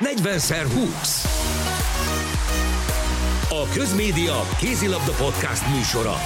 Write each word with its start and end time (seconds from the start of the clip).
40x20. 0.00 1.26
A 3.48 3.68
Közmédia 3.74 4.46
Kézilabda 4.58 5.12
Podcast 5.12 5.62
műsora. 5.76 6.16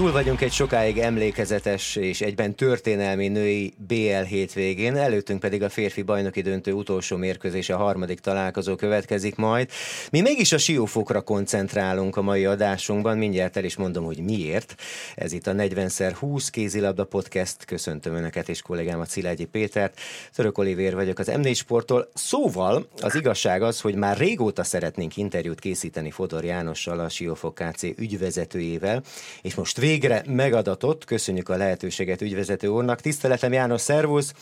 Túl 0.00 0.12
vagyunk 0.12 0.40
egy 0.40 0.52
sokáig 0.52 0.98
emlékezetes 0.98 1.96
és 1.96 2.20
egyben 2.20 2.54
történelmi 2.54 3.28
női 3.28 3.74
BL 3.76 4.22
hétvégén, 4.28 4.96
előttünk 4.96 5.40
pedig 5.40 5.62
a 5.62 5.68
férfi 5.68 6.02
bajnoki 6.02 6.40
döntő 6.40 6.72
utolsó 6.72 7.16
mérkőzés, 7.16 7.68
a 7.68 7.76
harmadik 7.76 8.20
találkozó 8.20 8.76
következik 8.76 9.36
majd. 9.36 9.70
Mi 10.10 10.20
mégis 10.20 10.52
a 10.52 10.58
siófokra 10.58 11.20
koncentrálunk 11.20 12.16
a 12.16 12.22
mai 12.22 12.44
adásunkban, 12.44 13.18
mindjárt 13.18 13.56
el 13.56 13.64
is 13.64 13.76
mondom, 13.76 14.04
hogy 14.04 14.18
miért. 14.18 14.74
Ez 15.14 15.32
itt 15.32 15.46
a 15.46 15.52
40x20 15.52 16.46
kézilabda 16.50 17.04
podcast, 17.04 17.64
köszöntöm 17.64 18.14
Önöket 18.14 18.48
és 18.48 18.62
kollégámat 18.62 19.08
Szilágyi 19.08 19.44
Pétert. 19.44 20.00
Török 20.34 20.58
Olivér 20.58 20.94
vagyok 20.94 21.18
az 21.18 21.30
M4 21.30 21.56
Sporttól. 21.56 22.08
Szóval 22.14 22.88
az 23.00 23.14
igazság 23.14 23.62
az, 23.62 23.80
hogy 23.80 23.94
már 23.94 24.16
régóta 24.16 24.64
szeretnénk 24.64 25.16
interjút 25.16 25.60
készíteni 25.60 26.10
Fodor 26.10 26.44
Jánossal, 26.44 27.00
a 27.00 27.08
Siófok 27.08 27.54
KC 27.54 27.82
ügyvezetőjével, 27.82 29.02
és 29.42 29.54
most 29.54 29.78
végre 29.90 30.22
megadatott. 30.26 31.04
Köszönjük 31.04 31.48
a 31.48 31.56
lehetőséget 31.56 32.20
ügyvezető 32.20 32.68
úrnak. 32.68 33.00
Tiszteletem 33.00 33.52
János, 33.52 33.80
szervusz! 33.80 34.34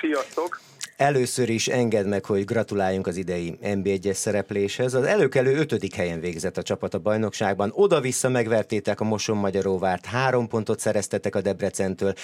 Sziasztok! 0.00 0.60
Először 0.96 1.48
is 1.48 1.68
engedd 1.68 2.06
meg, 2.06 2.24
hogy 2.24 2.44
gratuláljunk 2.44 3.06
az 3.06 3.16
idei 3.16 3.58
NB1-es 3.62 4.14
szerepléshez. 4.14 4.94
Az 4.94 5.04
előkelő 5.04 5.56
ötödik 5.56 5.94
helyen 5.94 6.20
végzett 6.20 6.56
a 6.56 6.62
csapat 6.62 6.94
a 6.94 6.98
bajnokságban. 6.98 7.72
Oda-vissza 7.74 8.28
megvertétek 8.28 9.00
a 9.00 9.04
Moson 9.04 9.36
Magyaróvárt, 9.36 10.06
három 10.06 10.48
pontot 10.48 10.80
szereztetek 10.80 11.34
a 11.34 11.40
Debrecentől. 11.40 12.14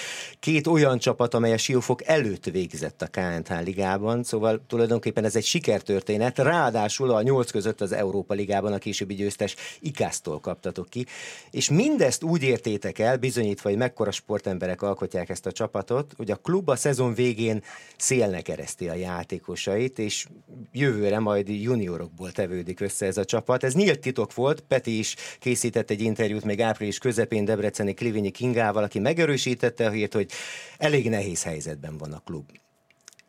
Két 0.40 0.66
olyan 0.66 0.98
csapat, 0.98 1.34
amely 1.34 1.52
a 1.52 1.58
Siófok 1.58 2.06
előtt 2.06 2.44
végzett 2.44 3.02
a 3.02 3.06
KNH 3.06 3.64
ligában, 3.64 4.22
szóval 4.22 4.64
tulajdonképpen 4.66 5.24
ez 5.24 5.36
egy 5.36 5.44
sikertörténet. 5.44 6.38
Ráadásul 6.38 7.10
a 7.10 7.22
nyolc 7.22 7.50
között 7.50 7.80
az 7.80 7.92
Európa 7.92 8.34
ligában 8.34 8.72
a 8.72 8.78
későbbi 8.78 9.14
győztes 9.14 9.54
Ikásztól 9.80 10.40
kaptatok 10.40 10.88
ki. 10.88 11.06
És 11.50 11.70
mindezt 11.70 12.22
úgy 12.22 12.42
értétek 12.42 12.98
el, 12.98 13.16
bizonyítva, 13.16 13.68
hogy 13.68 13.78
mekkora 13.78 14.10
sportemberek 14.10 14.82
alkotják 14.82 15.28
ezt 15.28 15.46
a 15.46 15.52
csapatot, 15.52 16.12
hogy 16.16 16.30
a 16.30 16.36
klub 16.36 16.68
a 16.68 16.76
szezon 16.76 17.14
végén 17.14 17.62
szélnek 17.96 18.48
fejleszti 18.58 18.88
a 18.88 18.94
játékosait, 18.94 19.98
és 19.98 20.26
jövőre 20.72 21.18
majd 21.18 21.48
juniorokból 21.48 22.32
tevődik 22.32 22.80
össze 22.80 23.06
ez 23.06 23.16
a 23.16 23.24
csapat. 23.24 23.64
Ez 23.64 23.74
nyílt 23.74 24.00
titok 24.00 24.34
volt, 24.34 24.60
Peti 24.60 24.98
is 24.98 25.16
készített 25.38 25.90
egy 25.90 26.00
interjút 26.00 26.44
még 26.44 26.60
április 26.60 26.98
közepén 26.98 27.44
Debreceni 27.44 27.94
Klivinyi 27.94 28.30
Kingával, 28.30 28.82
aki 28.82 28.98
megerősítette 28.98 29.86
a 29.86 29.90
hírt, 29.90 30.14
hogy 30.14 30.30
elég 30.78 31.08
nehéz 31.08 31.42
helyzetben 31.42 31.98
van 31.98 32.12
a 32.12 32.22
klub. 32.24 32.50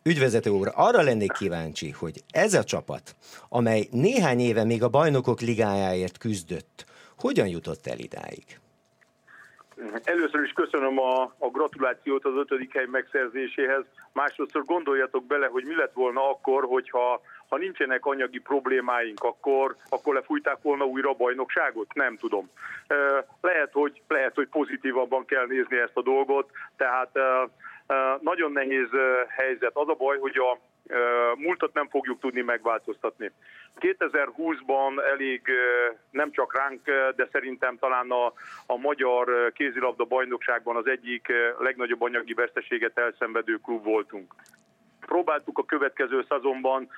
Ügyvezető 0.04 0.50
úr, 0.50 0.72
arra 0.76 1.02
lennék 1.02 1.32
kíváncsi, 1.32 1.90
hogy 1.90 2.24
ez 2.32 2.54
a 2.54 2.64
csapat, 2.64 3.16
amely 3.50 3.88
néhány 3.92 4.40
éve 4.40 4.64
még 4.64 4.84
a 4.84 4.90
bajnokok 4.90 5.42
ligájáért 5.42 6.18
küzdött, 6.18 6.86
hogyan 7.18 7.48
jutott 7.48 7.88
el 7.88 8.00
idáig? 8.00 8.60
Először 10.04 10.44
is 10.44 10.52
köszönöm 10.52 11.00
a, 11.00 11.22
a 11.22 11.50
gratulációt 11.52 12.26
az 12.26 12.36
ötödik 12.36 12.74
hely 12.74 12.86
megszerzéséhez. 12.86 13.84
Másodszor 14.14 14.64
gondoljatok 14.66 15.26
bele, 15.26 15.48
hogy 15.48 15.64
mi 15.64 15.76
lett 15.76 15.94
volna 15.94 16.30
akkor, 16.30 16.66
hogyha 16.66 17.22
ha 17.48 17.58
nincsenek 17.58 18.06
anyagi 18.06 18.40
problémáink, 18.40 19.24
akkor, 19.24 19.76
akkor 19.90 20.14
lefújták 20.14 20.58
volna 20.62 20.86
újra 20.86 21.10
a 21.10 21.14
bajnokságot? 21.14 21.94
Nem 21.94 22.18
tudom. 22.18 22.50
Lehet 23.42 23.72
hogy, 23.72 24.02
lehet, 24.08 24.36
hogy 24.36 24.48
pozitívabban 24.48 25.26
kell 25.26 25.46
nézni 25.46 25.78
ezt 25.78 25.98
a 25.98 26.02
dolgot, 26.02 26.50
tehát 26.78 27.10
nagyon 28.22 28.52
nehéz 28.52 28.88
helyzet. 29.28 29.72
Az 29.74 29.90
a 29.90 29.94
baj, 29.94 30.18
hogy 30.18 30.38
a 30.38 30.60
múltat 31.40 31.74
nem 31.74 31.88
fogjuk 31.88 32.20
tudni 32.20 32.42
megváltoztatni. 32.42 33.32
2020-ban 33.80 35.08
elég 35.12 35.42
nem 36.12 36.32
csak 36.32 36.58
ránk, 36.58 36.82
de 37.16 37.28
szerintem 37.32 37.78
talán 37.78 38.12
a, 38.12 38.26
a 38.66 38.78
magyar 38.78 39.52
kézilabda 39.54 40.04
bajnokságban 40.04 40.76
az 40.76 40.88
egyik 40.88 41.28
legnagyobb 41.60 42.02
anyagi 42.02 42.34
veszteséget 42.34 42.98
elszenvedő 42.98 43.56
klub 43.56 43.84
voltunk. 43.84 44.34
Próbáltuk 45.06 45.58
a 45.58 45.66
következő 45.66 46.26
szezonban 46.30 46.90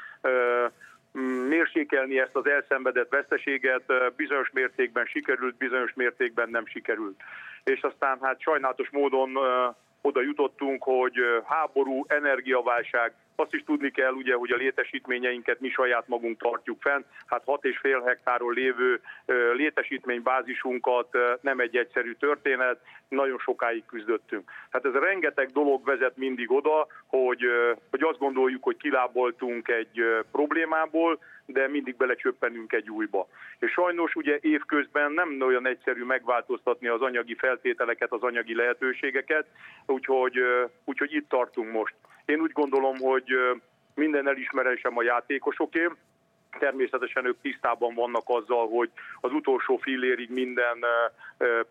mérsékelni 1.48 2.20
ezt 2.20 2.36
az 2.36 2.48
elszenvedett 2.48 3.10
veszteséget, 3.10 3.84
bizonyos 4.16 4.50
mértékben 4.52 5.06
sikerült, 5.06 5.56
bizonyos 5.56 5.94
mértékben 5.94 6.50
nem 6.50 6.66
sikerült. 6.66 7.22
És 7.64 7.82
aztán 7.82 8.18
hát 8.22 8.42
sajnálatos 8.42 8.90
módon 8.90 9.38
oda 10.02 10.22
jutottunk, 10.22 10.84
hogy 10.84 11.14
háború, 11.46 12.06
energiaválság, 12.08 13.14
azt 13.36 13.54
is 13.54 13.64
tudni 13.64 13.92
kell, 13.92 14.12
ugye, 14.12 14.36
hogy 14.36 14.52
a 14.52 14.56
létesítményeinket 14.56 15.60
mi 15.60 15.70
saját 15.70 16.08
magunk 16.08 16.42
tartjuk 16.42 16.82
fenn. 16.82 17.02
Hát 17.26 17.44
6,5 17.46 18.02
hektáron 18.06 18.54
lévő 18.54 19.02
létesítménybázisunkat 19.54 21.18
nem 21.42 21.60
egy 21.60 21.76
egyszerű 21.78 22.14
történet, 22.14 22.80
nagyon 23.08 23.38
sokáig 23.38 23.86
küzdöttünk. 23.86 24.52
Hát 24.70 24.86
ez 24.86 24.94
rengeteg 24.94 25.50
dolog 25.52 25.86
vezet 25.86 26.18
mindig 26.18 26.52
oda, 26.52 26.88
hogy, 27.08 27.42
hogy 27.90 28.04
azt 28.04 28.18
gondoljuk, 28.18 28.64
hogy 28.64 28.78
kiláboltunk 28.78 29.68
egy 29.68 30.04
problémából, 30.32 31.20
de 31.52 31.68
mindig 31.68 31.96
belecsöppenünk 31.96 32.74
egy 32.74 32.90
újba. 32.90 33.28
És 33.60 33.72
sajnos 33.72 34.16
ugye 34.16 34.38
évközben 34.42 35.12
nem 35.12 35.42
olyan 35.42 35.68
egyszerű 35.68 36.04
megváltoztatni 36.04 36.88
az 36.88 37.02
anyagi 37.02 37.36
feltételeket, 37.36 38.12
az 38.12 38.22
anyagi 38.22 38.56
lehetőségeket, 38.56 39.48
úgyhogy, 39.86 40.40
úgyhogy 40.84 41.14
itt 41.14 41.30
tartunk 41.30 41.72
most. 41.72 41.96
Én 42.26 42.40
úgy 42.40 42.52
gondolom, 42.52 42.98
hogy 42.98 43.38
minden 43.96 44.28
elismerésem 44.28 44.98
a 44.98 45.04
játékosoké, 45.04 45.90
Természetesen 46.60 47.26
ők 47.26 47.42
tisztában 47.42 47.94
vannak 47.94 48.24
azzal, 48.26 48.68
hogy 48.68 48.90
az 49.22 49.32
utolsó 49.34 49.78
fillérig 49.78 50.30
minden 50.30 50.86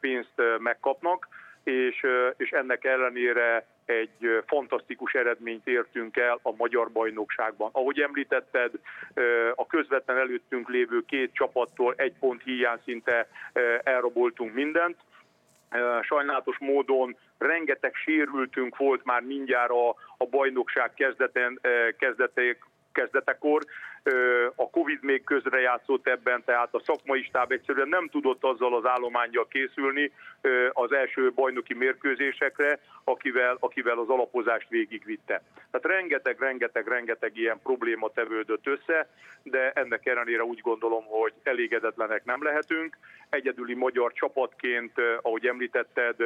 pénzt 0.01 0.43
megkapnak, 0.59 1.29
és, 1.65 2.07
és 2.37 2.51
ennek 2.51 2.85
ellenére 2.85 3.67
egy 3.91 4.43
fantasztikus 4.47 5.13
eredményt 5.13 5.67
értünk 5.67 6.17
el 6.17 6.39
a 6.43 6.55
magyar 6.57 6.91
bajnokságban. 6.91 7.71
Ahogy 7.73 8.01
említetted, 8.01 8.71
a 9.55 9.67
közvetlen 9.67 10.17
előttünk 10.17 10.69
lévő 10.69 11.05
két 11.07 11.33
csapattól 11.33 11.95
egy 11.97 12.15
pont 12.19 12.43
hiány 12.43 12.79
szinte 12.85 13.29
elraboltunk 13.83 14.55
mindent. 14.55 14.97
Sajnálatos 16.03 16.59
módon 16.59 17.17
rengeteg 17.39 17.95
sérültünk 17.95 18.77
volt 18.77 19.05
már 19.05 19.23
mindjárt 19.23 19.71
a, 19.71 19.89
a 20.17 20.27
bajnokság 20.31 20.95
kezdeten, 20.95 21.61
kezdetek, 21.99 22.67
kezdetekor. 22.93 23.63
A 24.55 24.71
Covid 24.71 25.03
még 25.03 25.25
közrejátszott 25.25 26.07
ebben, 26.07 26.43
tehát 26.45 26.75
a 26.75 26.83
szakmai 26.85 27.23
stáb 27.23 27.53
egyszerűen 27.53 27.89
nem 27.89 28.09
tudott 28.09 28.45
azzal 28.45 28.75
az 28.75 28.87
állományjal 28.87 29.49
készülni 29.49 30.13
az 30.73 30.93
első 30.93 31.33
bajnoki 31.33 31.75
mérkőzésekre, 31.75 32.81
akivel, 33.05 33.57
akivel 33.61 33.99
az 33.99 34.09
alapozást 34.09 34.69
végigvitte. 34.69 35.43
Tehát 35.71 35.99
rengeteg, 35.99 36.41
rengeteg, 36.41 36.89
rengeteg 36.89 37.37
ilyen 37.37 37.61
probléma 37.63 38.09
tevődött 38.09 38.67
össze, 38.67 39.09
de 39.43 39.71
ennek 39.71 40.07
ellenére 40.07 40.45
úgy 40.45 40.61
gondolom, 40.61 41.05
hogy 41.05 41.33
elégedetlenek 41.43 42.25
nem 42.25 42.43
lehetünk. 42.43 42.97
Egyedüli 43.29 43.75
magyar 43.75 44.13
csapatként, 44.13 44.93
ahogy 45.23 45.47
említetted, 45.47 46.17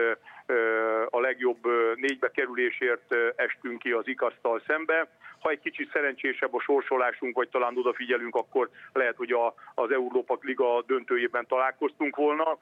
a 1.11 1.21
legjobb 1.21 1.67
négybe 1.95 2.31
kerülésért 2.31 3.15
estünk 3.37 3.79
ki 3.79 3.91
az 3.91 4.09
ikasztal 4.09 4.62
szembe. 4.67 5.09
Ha 5.39 5.51
egy 5.51 5.61
kicsit 5.61 5.91
szerencsésebb 5.93 6.55
a 6.55 6.61
sorsolásunk, 6.61 7.37
vagy 7.37 7.49
talán 7.49 7.63
odafigyelünk, 7.75 8.34
akkor 8.34 8.70
lehet, 8.92 9.16
hogy 9.16 9.32
a, 9.32 9.54
az 9.75 9.91
Európa 9.91 10.38
Liga 10.41 10.82
döntőjében 10.86 11.47
találkoztunk 11.47 12.16
volna 12.16 12.58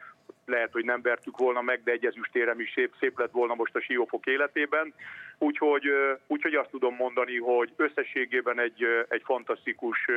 lehet, 0.46 0.72
hogy 0.72 0.84
nem 0.84 1.02
vertük 1.02 1.38
volna 1.38 1.60
meg, 1.60 1.82
de 1.82 1.92
egy 1.92 2.06
ezüstérem 2.06 2.60
is 2.60 2.72
szép, 2.74 2.94
szép 3.00 3.18
lett 3.18 3.30
volna 3.30 3.54
most 3.54 3.76
a 3.76 3.80
siófok 3.80 4.26
életében. 4.26 4.94
Úgyhogy, 5.38 5.84
úgyhogy 6.26 6.54
azt 6.54 6.70
tudom 6.70 6.94
mondani, 6.94 7.38
hogy 7.38 7.72
összességében 7.76 8.60
egy, 8.60 8.84
egy 9.08 9.22
fantasztikus 9.24 10.08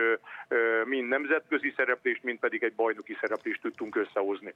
mind 0.85 1.07
nemzetközi 1.07 1.73
szereplést, 1.75 2.23
mind 2.23 2.39
pedig 2.39 2.63
egy 2.63 2.73
bajnoki 2.73 3.17
szereplést 3.21 3.61
tudtunk 3.61 3.95
összehozni. 3.95 4.53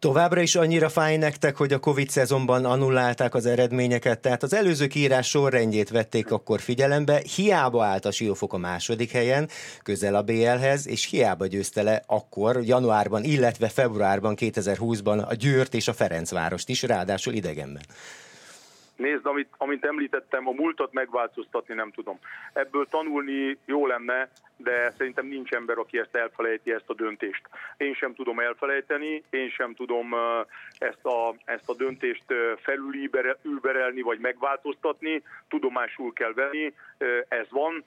Továbbra 0.00 0.40
is 0.40 0.54
annyira 0.54 0.88
fáj 0.88 1.16
nektek, 1.16 1.56
hogy 1.56 1.72
a 1.72 1.78
Covid 1.78 2.10
szezonban 2.10 2.64
annullálták 2.64 3.34
az 3.34 3.46
eredményeket, 3.46 4.20
tehát 4.20 4.42
az 4.42 4.54
előző 4.54 4.86
kiírás 4.86 5.28
sorrendjét 5.28 5.88
vették 5.88 6.30
akkor 6.30 6.60
figyelembe, 6.60 7.22
hiába 7.34 7.84
állt 7.84 8.04
a 8.04 8.10
Siófok 8.10 8.52
a 8.52 8.56
második 8.56 9.10
helyen, 9.10 9.48
közel 9.82 10.14
a 10.14 10.22
BL-hez, 10.22 10.88
és 10.88 11.04
hiába 11.04 11.46
győzte 11.46 11.82
le 11.82 12.02
akkor, 12.06 12.60
januárban, 12.64 13.24
illetve 13.24 13.68
februárban 13.68 14.36
2020-ban 14.40 15.26
a 15.28 15.34
Győrt 15.34 15.74
és 15.74 15.88
a 15.88 15.92
Ferencvárost 15.92 16.68
is, 16.68 16.82
ráadásul 16.82 17.34
idegenben. 17.34 17.82
Nézd, 18.98 19.26
amit, 19.26 19.48
amit 19.56 19.84
említettem, 19.84 20.48
a 20.48 20.52
múltat 20.52 20.92
megváltoztatni 20.92 21.74
nem 21.74 21.90
tudom. 21.90 22.18
Ebből 22.52 22.86
tanulni 22.86 23.58
jó 23.64 23.86
lenne, 23.86 24.28
de 24.56 24.90
szerintem 24.96 25.26
nincs 25.26 25.52
ember, 25.52 25.78
aki 25.78 25.98
ezt 25.98 26.16
elfelejti, 26.16 26.72
ezt 26.72 26.90
a 26.90 26.94
döntést. 26.94 27.42
Én 27.76 27.94
sem 27.94 28.14
tudom 28.14 28.40
elfelejteni, 28.40 29.22
én 29.30 29.50
sem 29.50 29.74
tudom 29.74 30.14
ezt 30.78 31.04
a, 31.04 31.34
ezt 31.44 31.68
a 31.68 31.74
döntést 31.74 32.24
felülíberelni 32.56 34.00
vagy 34.00 34.18
megváltoztatni, 34.18 35.22
tudomásul 35.48 36.12
kell 36.12 36.32
venni, 36.32 36.74
ez 37.28 37.46
van, 37.50 37.84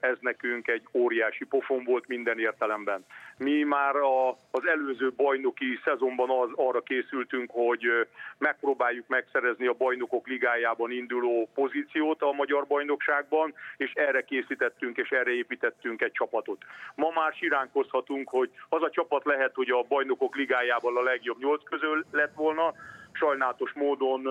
ez 0.00 0.16
nekünk 0.20 0.68
egy 0.68 0.82
óriási 0.92 1.44
pofon 1.44 1.84
volt 1.84 2.08
minden 2.08 2.38
értelemben. 2.38 3.04
Mi 3.36 3.62
már 3.62 3.96
a, 3.96 4.28
az 4.30 4.66
előző 4.66 5.12
bajnoki 5.16 5.80
szezonban 5.84 6.30
az, 6.30 6.48
arra 6.54 6.80
készültünk, 6.80 7.50
hogy 7.50 8.06
megpróbáljuk 8.38 9.06
megszerezni 9.08 9.66
a 9.66 9.72
bajnokok 9.72 10.26
ligájában 10.26 10.90
induló 10.90 11.48
pozíciót 11.54 12.22
a 12.22 12.32
magyar 12.32 12.66
bajnokságban, 12.66 13.54
és 13.76 13.92
erre 13.92 14.24
készítettünk 14.24 14.96
és 14.96 15.10
erre 15.10 15.30
építettünk 15.30 16.02
egy 16.02 16.12
csapatot. 16.12 16.64
Ma 16.94 17.10
már 17.14 17.32
siránkozhatunk, 17.32 18.28
hogy 18.28 18.50
az 18.68 18.82
a 18.82 18.90
csapat 18.90 19.24
lehet, 19.24 19.54
hogy 19.54 19.70
a 19.70 19.84
bajnokok 19.88 20.36
ligájában 20.36 20.96
a 20.96 21.02
legjobb 21.02 21.38
nyolc 21.38 21.62
közül 21.64 22.04
lett 22.10 22.34
volna, 22.34 22.74
sajnálatos 23.12 23.72
módon 23.72 24.26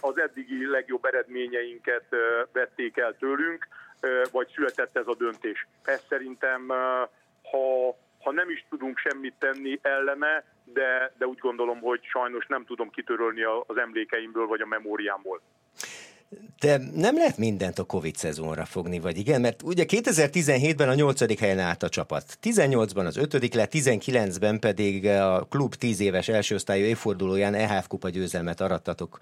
az 0.00 0.18
eddigi 0.18 0.66
legjobb 0.66 1.04
eredményeinket 1.04 2.04
vették 2.52 2.96
el 2.96 3.16
tőlünk, 3.18 3.68
vagy 4.30 4.48
született 4.54 4.96
ez 4.96 5.06
a 5.06 5.14
döntés. 5.14 5.66
Ez 5.84 6.02
szerintem, 6.08 6.68
ha, 7.42 7.96
ha 8.20 8.32
nem 8.32 8.50
is 8.50 8.64
tudunk 8.68 8.98
semmit 8.98 9.34
tenni 9.38 9.78
ellene, 9.82 10.44
de, 10.64 11.12
de 11.18 11.26
úgy 11.26 11.38
gondolom, 11.38 11.80
hogy 11.80 12.00
sajnos 12.02 12.46
nem 12.46 12.64
tudom 12.64 12.90
kitörölni 12.90 13.42
az 13.42 13.76
emlékeimből 13.76 14.46
vagy 14.46 14.60
a 14.60 14.66
memóriámból. 14.66 15.40
De 16.60 16.80
nem 16.94 17.16
lehet 17.16 17.38
mindent 17.38 17.78
a 17.78 17.84
Covid 17.84 18.16
szezonra 18.16 18.64
fogni, 18.64 18.98
vagy 18.98 19.18
igen? 19.18 19.40
Mert 19.40 19.62
ugye 19.62 19.84
2017-ben 19.88 20.88
a 20.88 20.94
8. 20.94 21.38
helyen 21.38 21.58
állt 21.58 21.82
a 21.82 21.88
csapat, 21.88 22.38
18-ban 22.42 23.06
az 23.06 23.16
5. 23.16 23.54
lett, 23.54 23.70
19-ben 23.74 24.58
pedig 24.58 25.06
a 25.06 25.46
klub 25.50 25.74
10 25.74 26.00
éves 26.00 26.28
első 26.28 26.54
osztályú 26.54 26.84
évfordulóján 26.84 27.54
EHF 27.54 27.86
kupa 27.86 28.08
győzelmet 28.08 28.60
arattatok 28.60 29.18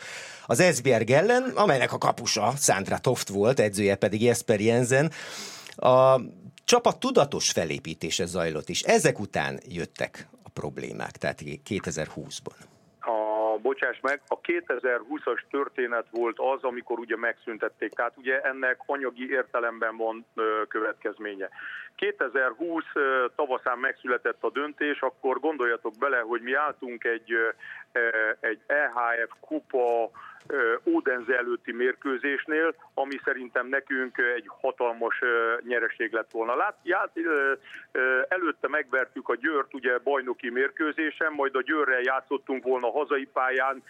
az 0.47 0.63
SBR 0.75 1.11
ellen, 1.11 1.43
amelynek 1.43 1.93
a 1.93 1.99
kapusa 1.99 2.53
Sandra 2.59 2.99
Toft 2.99 3.29
volt, 3.29 3.61
edzője 3.61 3.95
pedig 3.95 4.23
Jesper 4.23 4.61
Jensen. 4.61 5.11
A 5.77 6.21
csapat 6.65 7.01
tudatos 7.01 7.51
felépítése 7.51 8.27
zajlott 8.27 8.69
is. 8.69 8.83
Ezek 8.83 9.19
után 9.21 9.61
jöttek 9.69 10.29
a 10.43 10.49
problémák, 10.49 11.17
tehát 11.17 11.43
2020-ban 11.45 12.74
bocsáss 13.65 14.01
meg, 14.01 14.21
a 14.29 14.41
2020-as 14.41 15.41
történet 15.51 16.07
volt 16.11 16.39
az, 16.39 16.63
amikor 16.63 16.99
ugye 16.99 17.17
megszüntették. 17.17 17.93
Tehát 17.93 18.17
ugye 18.17 18.41
ennek 18.41 18.77
anyagi 18.87 19.31
értelemben 19.31 19.97
van 19.97 20.27
következménye. 20.69 21.49
2020 21.97 22.85
tavaszán 23.37 23.79
megszületett 23.79 24.43
a 24.45 24.51
döntés, 24.51 25.01
akkor 25.01 25.41
gondoljatok 25.41 25.95
bele, 25.99 26.19
hogy 26.19 26.41
mi 26.41 26.55
álltunk 26.55 27.05
egy, 27.05 27.33
egy 28.41 28.61
EHF 28.67 29.31
kupa 29.41 30.11
Ódenze 30.85 31.37
előtti 31.37 31.73
mérkőzésnél, 31.73 32.75
ami 32.95 33.21
szerintem 33.25 33.67
nekünk 33.67 34.19
egy 34.37 34.45
hatalmas 34.61 35.21
nyereség 35.61 36.13
lett 36.13 36.31
volna. 36.31 36.55
Lát, 36.55 36.77
ját, 36.83 37.11
előtte 38.29 38.69
megvertük 38.69 39.29
a 39.29 39.35
Győrt 39.35 39.75
ugye 39.75 39.99
bajnoki 39.99 40.51
mérkőzésen, 40.51 41.33
majd 41.33 41.57
a 41.57 41.63
Győrrel 41.63 42.01
játszottunk 42.01 42.65
volna 42.65 42.91
hazai 42.91 43.29
pályán 43.33 43.83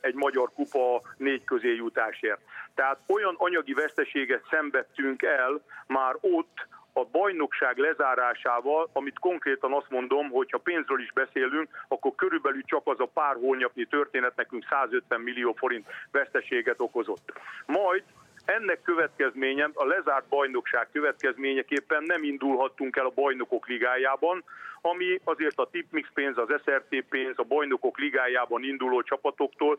egy 0.00 0.14
magyar 0.14 0.50
kupa 0.54 1.02
négy 1.16 1.44
közé 1.44 1.74
jutásért. 1.74 2.40
Tehát 2.74 2.98
olyan 3.06 3.34
anyagi 3.38 3.72
veszteséget 3.72 4.46
szenvedtünk 4.50 5.22
el 5.22 5.60
már 5.86 6.14
ott, 6.20 6.66
a 6.98 7.08
bajnokság 7.12 7.76
lezárásával, 7.76 8.88
amit 8.92 9.18
konkrétan 9.18 9.72
azt 9.72 9.90
mondom, 9.90 10.28
hogy 10.30 10.50
ha 10.50 10.58
pénzről 10.58 11.00
is 11.00 11.12
beszélünk, 11.12 11.68
akkor 11.88 12.14
körülbelül 12.14 12.62
csak 12.64 12.82
az 12.84 13.00
a 13.00 13.10
pár 13.14 13.34
hónapnyi 13.34 13.84
történet 13.84 14.36
nekünk 14.36 14.66
150 14.70 15.20
millió 15.20 15.52
forint 15.52 15.86
veszteséget 16.10 16.80
okozott. 16.80 17.32
Majd 17.66 18.02
ennek 18.44 18.82
következménye, 18.82 19.70
a 19.74 19.84
lezárt 19.84 20.28
bajnokság 20.28 20.88
következményeképpen 20.92 22.02
nem 22.02 22.22
indulhattunk 22.22 22.96
el 22.96 23.06
a 23.06 23.12
bajnokok 23.14 23.68
ligájában, 23.68 24.44
ami 24.80 25.20
azért 25.24 25.58
a 25.58 25.68
tipmix 25.70 26.08
pénz, 26.14 26.38
az 26.38 26.48
SRT 26.64 27.04
pénz, 27.08 27.38
a 27.38 27.42
bajnokok 27.42 27.98
ligájában 27.98 28.62
induló 28.62 29.02
csapatoktól 29.02 29.78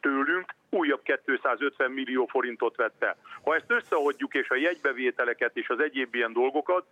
tőlünk 0.00 0.54
újabb 0.70 1.02
250 1.02 1.90
millió 1.90 2.26
forintot 2.26 2.76
vett 2.76 3.02
el. 3.02 3.16
Ha 3.42 3.54
ezt 3.54 3.70
összeadjuk 3.70 4.34
és 4.34 4.48
a 4.48 4.56
jegybevételeket 4.56 5.56
és 5.56 5.68
az 5.68 5.80
egyéb 5.80 6.14
ilyen 6.14 6.32
dolgokat, 6.32 6.86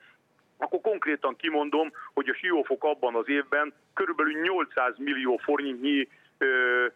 akkor 0.57 0.81
konkrétan 0.81 1.37
kimondom, 1.37 1.93
hogy 2.15 2.29
a 2.29 2.35
Siófok 2.35 2.85
abban 2.85 3.15
az 3.15 3.29
évben 3.29 3.73
körülbelül 3.95 4.41
800 4.41 4.95
millió 4.99 5.37
forintnyi 5.37 6.09
ö, 6.39 6.87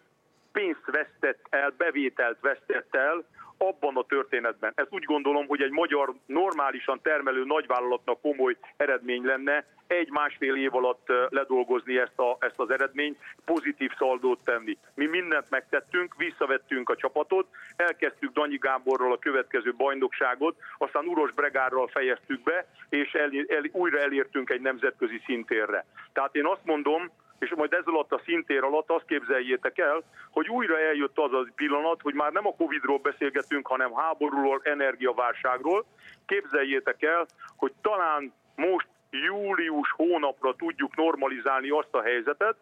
pénzt 0.52 0.84
vesztett 0.86 1.46
el, 1.50 1.74
bevételt 1.76 2.40
vesztett 2.40 2.94
el, 2.94 3.24
abban 3.58 3.96
a 3.96 4.04
történetben. 4.04 4.72
Ez 4.74 4.86
úgy 4.90 5.04
gondolom, 5.04 5.46
hogy 5.46 5.62
egy 5.62 5.70
magyar 5.70 6.14
normálisan 6.26 7.00
termelő 7.02 7.44
nagyvállalatnak 7.44 8.20
komoly 8.20 8.56
eredmény 8.76 9.24
lenne, 9.24 9.64
egy-másfél 9.86 10.56
év 10.56 10.74
alatt 10.74 11.06
ledolgozni 11.28 11.98
ezt, 11.98 12.18
a, 12.18 12.36
ezt 12.40 12.58
az 12.58 12.70
eredményt, 12.70 13.18
pozitív 13.44 13.90
szaldót 13.98 14.44
tenni. 14.44 14.78
Mi 14.94 15.06
mindent 15.06 15.50
megtettünk, 15.50 16.14
visszavettünk 16.16 16.88
a 16.88 16.96
csapatot, 16.96 17.46
elkezdtük 17.76 18.32
Danyi 18.32 18.56
Gáborral 18.56 19.12
a 19.12 19.18
következő 19.18 19.74
bajnokságot, 19.76 20.56
aztán 20.78 21.06
Uros 21.06 21.32
Bregárral 21.32 21.86
fejeztük 21.86 22.42
be, 22.42 22.66
és 22.88 23.12
el, 23.12 23.30
el, 23.46 23.62
újra 23.72 23.98
elértünk 23.98 24.50
egy 24.50 24.60
nemzetközi 24.60 25.22
szintérre. 25.24 25.84
Tehát 26.12 26.34
én 26.36 26.46
azt 26.46 26.64
mondom, 26.64 27.10
és 27.38 27.54
majd 27.56 27.72
ez 27.72 27.84
alatt 27.84 28.12
a 28.12 28.20
szintér 28.24 28.62
alatt 28.62 28.90
azt 28.90 29.06
képzeljétek 29.06 29.78
el, 29.78 30.02
hogy 30.30 30.48
újra 30.48 30.78
eljött 30.78 31.18
az 31.18 31.32
a 31.32 31.46
pillanat, 31.54 32.00
hogy 32.02 32.14
már 32.14 32.32
nem 32.32 32.46
a 32.46 32.54
Covid-ról 32.54 32.98
beszélgetünk, 32.98 33.66
hanem 33.66 33.94
háborúról, 33.94 34.60
energiaválságról. 34.64 35.84
Képzeljétek 36.26 37.02
el, 37.02 37.26
hogy 37.56 37.72
talán 37.80 38.32
most 38.54 38.86
július 39.10 39.90
hónapra 39.90 40.54
tudjuk 40.54 40.96
normalizálni 40.96 41.70
azt 41.70 41.94
a 41.94 42.02
helyzetet, 42.02 42.56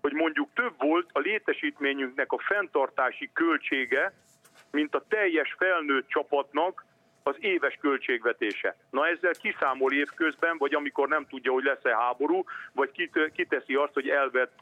hogy 0.00 0.12
mondjuk 0.12 0.48
több 0.54 0.74
volt 0.78 1.08
a 1.12 1.18
létesítményünknek 1.18 2.32
a 2.32 2.38
fenntartási 2.38 3.30
költsége, 3.32 4.12
mint 4.70 4.94
a 4.94 5.04
teljes 5.08 5.54
felnőtt 5.58 6.08
csapatnak 6.08 6.84
az 7.22 7.36
éves 7.38 7.78
költségvetése. 7.80 8.76
Na 8.90 9.06
ezzel 9.06 9.32
kiszámol 9.32 9.92
évközben, 9.92 10.56
vagy 10.58 10.74
amikor 10.74 11.08
nem 11.08 11.26
tudja, 11.26 11.52
hogy 11.52 11.64
lesz-e 11.64 11.96
háború, 11.96 12.44
vagy 12.72 13.10
kiteszi 13.34 13.74
azt, 13.74 13.92
hogy 13.92 14.08
elvett 14.08 14.52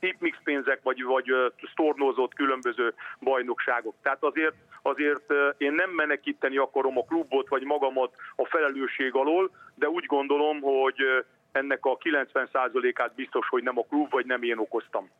tipmix 0.00 0.38
pénzek, 0.44 0.82
vagy, 0.82 1.02
vagy 1.02 1.32
sztornózott 1.72 2.34
különböző 2.34 2.94
bajnokságok. 3.20 3.94
Tehát 4.02 4.22
azért, 4.22 4.54
azért 4.82 5.32
én 5.56 5.72
nem 5.72 5.90
menekíteni 5.90 6.56
akarom 6.56 6.98
a 6.98 7.04
klubot, 7.04 7.48
vagy 7.48 7.62
magamat 7.62 8.14
a 8.36 8.46
felelősség 8.46 9.14
alól, 9.14 9.50
de 9.74 9.88
úgy 9.88 10.04
gondolom, 10.04 10.60
hogy 10.60 11.24
ennek 11.52 11.84
a 11.84 11.96
90%-át 11.96 13.14
biztos, 13.14 13.48
hogy 13.48 13.62
nem 13.62 13.78
a 13.78 13.84
klub, 13.88 14.10
vagy 14.10 14.26
nem 14.26 14.42
én 14.42 14.58
okoztam. 14.58 15.10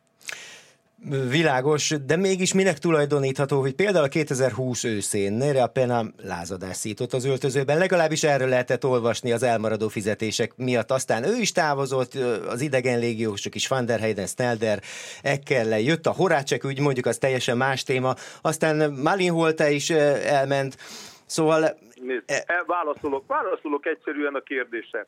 Világos, 1.07 1.93
de 2.05 2.15
mégis 2.15 2.53
minek 2.53 2.77
tulajdonítható, 2.77 3.59
hogy 3.59 3.75
például 3.75 4.05
a 4.05 4.07
2020 4.07 4.83
őszén 4.83 5.41
a 5.41 5.67
Pena 5.67 6.01
lázadás 6.23 6.75
szított 6.75 7.13
az 7.13 7.25
öltözőben, 7.25 7.77
legalábbis 7.77 8.23
erről 8.23 8.47
lehetett 8.47 8.85
olvasni 8.85 9.31
az 9.31 9.43
elmaradó 9.43 9.87
fizetések 9.87 10.57
miatt. 10.57 10.91
Aztán 10.91 11.23
ő 11.23 11.35
is 11.35 11.51
távozott, 11.51 12.13
az 12.47 12.61
idegen 12.61 12.99
légiósok 12.99 13.55
is, 13.55 13.67
Van 13.67 13.85
der 13.85 13.99
Heyden, 13.99 14.27
Snelder, 14.27 14.79
Ekkerle, 15.23 15.79
jött 15.79 16.05
a 16.05 16.11
Horácsek 16.11 16.63
ügy, 16.63 16.79
mondjuk 16.79 17.05
az 17.05 17.17
teljesen 17.17 17.57
más 17.57 17.83
téma, 17.83 18.13
aztán 18.41 18.91
Malin 18.91 19.31
Holte 19.31 19.71
is 19.71 19.89
elment, 19.89 20.77
szóval... 21.25 21.77
Nézd, 22.01 22.23
e... 22.25 22.63
válaszolok, 22.67 23.23
válaszolok 23.27 23.85
egyszerűen 23.85 24.35
a 24.35 24.41
kérdésre. 24.41 25.05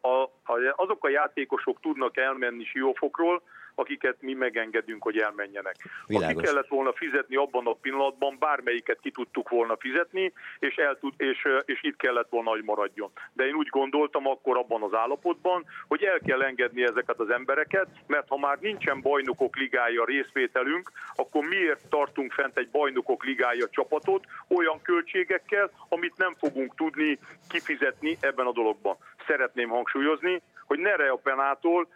A, 0.00 0.22
a, 0.52 0.74
azok 0.76 1.04
a 1.04 1.08
játékosok 1.08 1.80
tudnak 1.80 2.16
elmenni 2.16 2.64
Siófokról, 2.64 3.42
akiket 3.74 4.16
mi 4.20 4.34
megengedünk, 4.34 5.02
hogy 5.02 5.18
elmenjenek. 5.18 5.76
Világos. 6.06 6.34
Ha 6.34 6.40
ki 6.40 6.46
kellett 6.46 6.68
volna 6.68 6.92
fizetni 6.92 7.36
abban 7.36 7.66
a 7.66 7.72
pillanatban, 7.72 8.36
bármelyiket 8.38 9.00
ki 9.00 9.10
tudtuk 9.10 9.48
volna 9.48 9.76
fizetni, 9.76 10.32
és, 10.58 10.74
el 10.74 10.98
tud, 10.98 11.14
és, 11.16 11.48
és 11.64 11.82
itt 11.82 11.96
kellett 11.96 12.28
volna, 12.30 12.50
hogy 12.50 12.62
maradjon. 12.64 13.10
De 13.32 13.46
én 13.46 13.54
úgy 13.54 13.68
gondoltam 13.68 14.26
akkor 14.26 14.56
abban 14.56 14.82
az 14.82 14.94
állapotban, 14.94 15.64
hogy 15.88 16.02
el 16.02 16.18
kell 16.18 16.42
engedni 16.42 16.82
ezeket 16.82 17.18
az 17.18 17.30
embereket, 17.30 17.88
mert 18.06 18.28
ha 18.28 18.38
már 18.38 18.58
nincsen 18.60 19.00
bajnokok 19.00 19.56
ligája 19.56 20.04
részvételünk, 20.04 20.90
akkor 21.14 21.44
miért 21.44 21.88
tartunk 21.88 22.32
fent 22.32 22.58
egy 22.58 22.68
bajnokok 22.70 23.24
ligája 23.24 23.68
csapatot 23.68 24.24
olyan 24.48 24.82
költségekkel, 24.82 25.70
amit 25.88 26.16
nem 26.16 26.34
fogunk 26.38 26.74
tudni 26.74 27.18
kifizetni 27.48 28.16
ebben 28.20 28.46
a 28.46 28.52
dologban. 28.52 28.96
Szeretném 29.26 29.68
hangsúlyozni, 29.68 30.42
hogy 30.66 30.78
ne 30.78 30.96
Penától 31.22 31.88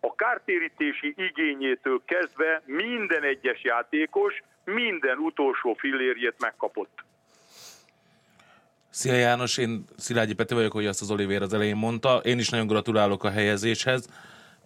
a 0.00 0.14
kártérítési 0.14 1.14
igényétől 1.16 2.02
kezdve 2.04 2.62
minden 2.64 3.22
egyes 3.22 3.64
játékos 3.64 4.42
minden 4.64 5.18
utolsó 5.18 5.74
fillérjét 5.78 6.34
megkapott. 6.38 7.04
Szia 8.90 9.14
János, 9.14 9.56
én 9.56 9.84
Szilágyi 9.96 10.34
Peti 10.34 10.54
vagyok, 10.54 10.72
hogy 10.72 10.86
azt 10.86 11.00
az 11.00 11.10
Olivér 11.10 11.42
az 11.42 11.52
elején 11.52 11.76
mondta. 11.76 12.16
Én 12.16 12.38
is 12.38 12.48
nagyon 12.48 12.66
gratulálok 12.66 13.24
a 13.24 13.30
helyezéshez. 13.30 14.08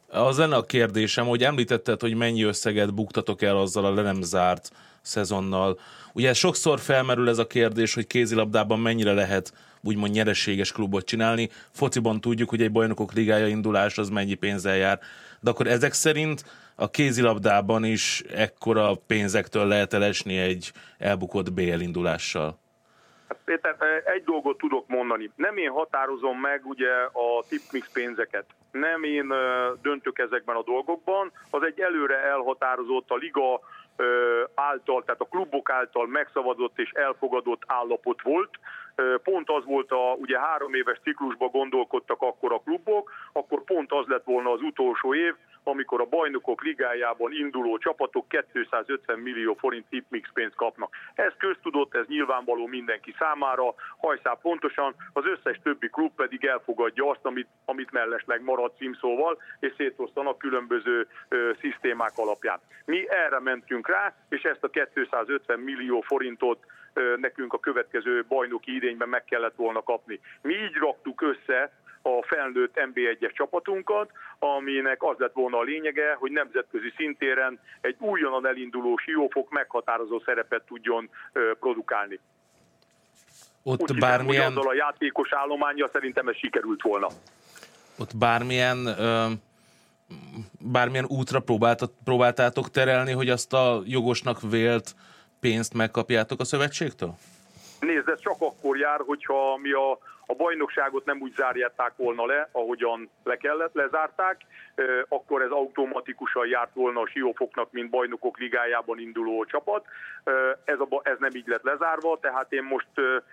Az 0.09 0.39
lenne 0.39 0.57
a 0.57 0.67
kérdésem, 0.67 1.27
hogy 1.27 1.45
említetted, 1.45 2.01
hogy 2.01 2.17
mennyi 2.17 2.43
összeget 2.43 2.95
buktatok 2.95 3.43
el 3.43 3.57
azzal 3.57 3.85
a 3.85 3.95
le 3.95 4.03
nem 4.03 4.23
zárt 4.23 4.71
szezonnal. 5.01 5.79
Ugye 6.13 6.35
sokszor 6.35 6.81
felmerül 6.81 7.29
ez 7.29 7.39
a 7.39 7.47
kérdés, 7.47 7.95
hogy 7.95 8.07
kézilabdában 8.07 8.81
mennyire 8.81 9.13
lehet 9.13 9.53
úgymond 9.83 10.13
nyereséges 10.13 10.73
klubot 10.73 11.05
csinálni. 11.05 11.49
Fociban 11.71 12.21
tudjuk, 12.21 12.49
hogy 12.49 12.63
egy 12.63 12.73
bajnokok 12.73 13.13
ligája 13.13 13.47
indulás 13.47 13.99
az 13.99 14.09
mennyi 14.09 14.35
pénzzel 14.35 14.77
jár. 14.77 14.99
De 15.41 15.51
akkor 15.51 15.67
ezek 15.67 15.93
szerint 15.93 16.45
a 16.77 16.91
kézilabdában 16.91 17.85
is 17.85 18.21
ekkora 18.21 18.93
pénzektől 19.07 19.67
lehet 19.67 19.93
elesni 19.93 20.39
egy 20.39 20.73
elbukott 20.99 21.53
BL 21.53 21.81
indulással? 21.81 22.61
Hát 23.29 23.39
Péter, 23.45 23.77
egy 24.15 24.25
dolgot 24.25 24.59
tudok 24.59 24.89
mondani. 24.89 25.31
Nem 25.37 25.57
én 25.57 25.71
határozom 25.71 26.39
meg 26.39 26.67
ugye 26.67 26.91
a 27.13 27.45
tipmix 27.49 27.93
pénzeket. 27.93 28.45
Nem 28.71 29.05
én 29.05 29.33
döntök 29.83 30.19
ezekben 30.19 30.57
a 30.57 30.63
dolgokban. 30.63 31.33
Az 31.51 31.63
egy 31.63 31.81
előre 31.81 32.17
elhatározott 32.17 33.11
a 33.11 33.17
liga 33.17 33.61
által, 34.55 35.03
tehát 35.05 35.21
a 35.21 35.29
klubok 35.31 35.71
által 35.71 36.07
megszavazott 36.07 36.79
és 36.79 36.91
elfogadott 36.91 37.63
állapot 37.67 38.23
volt. 38.23 38.51
Pont 39.23 39.51
az 39.51 39.65
volt 39.65 39.91
a, 39.91 40.15
ugye 40.19 40.39
három 40.39 40.75
éves 40.75 40.99
ciklusban 41.03 41.51
gondolkodtak 41.51 42.23
akkor 42.23 42.53
a 42.53 42.61
klubok, 42.65 43.13
akkor 43.33 43.65
pont 43.65 43.93
az 43.93 44.07
lett 44.07 44.25
volna 44.25 44.51
az 44.51 44.61
utolsó 44.61 45.15
év, 45.15 45.35
amikor 45.65 46.01
a 46.01 46.05
bajnokok 46.05 46.63
ligájában 46.63 47.33
induló 47.33 47.79
csapatok 47.79 48.29
250 48.29 49.19
millió 49.19 49.55
forint 49.55 49.87
tipmix 49.89 50.29
pénzt 50.33 50.55
kapnak. 50.55 50.95
Ez 51.15 51.33
köztudott, 51.39 51.95
ez 51.95 52.07
nyilvánvaló 52.07 52.67
mindenki 52.67 53.15
számára, 53.19 53.75
hajszál 53.97 54.39
pontosan, 54.43 54.95
az 55.13 55.25
összes 55.27 55.61
többi 55.63 55.89
klub 55.89 56.15
pedig 56.15 56.45
elfogadja 56.45 57.11
azt, 57.11 57.25
amit, 57.25 57.49
amit 57.65 57.91
mellesleg 57.91 58.43
marad 58.43 58.73
címszóval, 58.77 59.39
és 59.61 59.73
szétosztanak 59.77 60.39
különböző 60.39 61.09
ö, 61.29 61.51
szisztémák 61.61 62.13
alapján. 62.17 62.61
Mi 62.85 63.09
erre 63.09 63.41
mentünk 63.41 63.89
rá, 63.89 64.15
és 64.29 64.43
ezt 64.43 64.65
a 64.65 64.69
250 64.69 65.59
millió 65.59 66.01
forintot 66.01 66.59
nekünk 67.17 67.53
a 67.53 67.59
következő 67.59 68.25
bajnoki 68.29 68.75
idényben 68.75 69.09
meg 69.09 69.25
kellett 69.25 69.55
volna 69.57 69.83
kapni. 69.83 70.21
Mi 70.43 70.55
így 70.55 70.75
raktuk 70.75 71.23
össze 71.23 71.73
a 72.03 72.25
felnőtt 72.27 72.75
NB1-es 72.75 73.33
csapatunkat, 73.33 74.11
aminek 74.39 75.03
az 75.03 75.17
lett 75.19 75.33
volna 75.33 75.59
a 75.59 75.63
lényege, 75.63 76.15
hogy 76.19 76.31
nemzetközi 76.31 76.93
szintéren 76.97 77.61
egy 77.81 77.97
újonnan 77.99 78.47
elinduló 78.47 78.97
siófok 78.97 79.51
meghatározó 79.51 80.21
szerepet 80.25 80.63
tudjon 80.67 81.11
produkálni. 81.61 82.21
Ott 83.63 83.81
Úgy 83.81 83.99
bármilyen... 83.99 84.53
Hiszem, 84.53 84.69
a 84.69 84.75
játékos 84.75 85.33
állományja 85.33 85.89
szerintem 85.93 86.29
ez 86.29 86.37
sikerült 86.37 86.83
volna. 86.83 87.07
Ott 87.99 88.17
bármilyen 88.17 88.87
ö, 88.87 89.27
bármilyen 90.61 91.05
útra 91.05 91.41
próbáltat, 91.41 91.93
próbáltátok 92.05 92.71
terelni, 92.71 93.13
hogy 93.13 93.29
azt 93.29 93.53
a 93.53 93.83
jogosnak 93.85 94.41
vélt 94.51 94.95
pénzt 95.43 95.75
megkapjátok 95.75 96.41
a 96.41 96.45
szövetségtől? 96.45 97.17
Nézd, 97.83 98.09
ez 98.09 98.21
csak 98.21 98.41
akkor 98.41 98.77
jár, 98.77 99.01
hogyha 99.07 99.57
mi 99.57 99.73
a 99.73 99.99
a 100.27 100.35
bajnokságot 100.35 101.05
nem 101.05 101.21
úgy 101.21 101.35
zárják 101.35 101.93
volna 101.97 102.27
le, 102.27 102.49
ahogyan 102.53 103.11
le 103.25 103.37
kellett, 103.37 103.75
lezárták, 103.75 104.41
akkor 105.09 105.43
ez 105.43 105.51
automatikusan 105.51 106.47
járt 106.47 106.75
volna 106.75 107.01
a 107.01 107.07
Siófoknak, 107.07 107.73
mint 107.73 107.91
bajnokok 107.91 108.39
ligájában 108.39 108.99
induló 108.99 109.45
csapat. 109.45 109.85
Ez, 110.65 110.81
a, 110.81 111.01
ez 111.03 111.17
nem 111.19 111.35
így 111.35 111.47
lett 111.47 111.63
lezárva, 111.63 112.19
tehát 112.21 112.53
én 112.53 112.63
most 112.63 112.87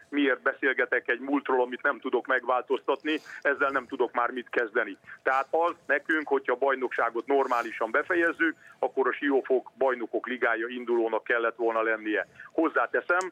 miért 0.10 0.42
beszélgetek 0.42 1.08
egy 1.08 1.20
múltról, 1.20 1.62
amit 1.62 1.82
nem 1.82 2.00
tudok 2.00 2.28
megváltoztatni, 2.28 3.20
ezzel 3.42 3.70
nem 3.70 3.88
tudok 3.88 4.12
már 4.12 4.32
mit 4.32 4.50
kezdeni. 4.50 4.98
Tehát 5.24 5.48
az 5.50 5.74
nekünk, 5.86 6.28
hogyha 6.28 6.54
a 6.54 6.66
bajnokságot 6.66 7.26
normálisan 7.26 7.92
befejezzük, 7.92 8.56
akkor 8.80 9.08
a 9.08 9.14
Siófok 9.14 9.72
bajnokok 9.78 10.28
ligája 10.28 10.68
indulónak 10.68 11.24
kellett 11.24 11.56
volna 11.56 11.82
lennie. 11.82 12.28
Hozzáteszem, 12.52 13.32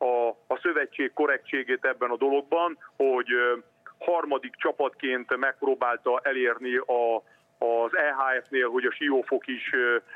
a, 0.00 0.28
a 0.46 0.58
szövetség 0.62 1.12
korrektségét 1.12 1.84
ebben 1.84 2.10
a 2.10 2.16
dologban, 2.16 2.78
hogy 2.96 3.28
harmadik 3.98 4.54
csapatként 4.56 5.36
megpróbálta 5.36 6.20
elérni 6.22 6.76
a, 6.76 7.16
az 7.66 7.96
EHF-nél, 7.96 8.68
hogy 8.68 8.84
a 8.84 8.92
Siófok 8.92 9.46
is 9.46 9.70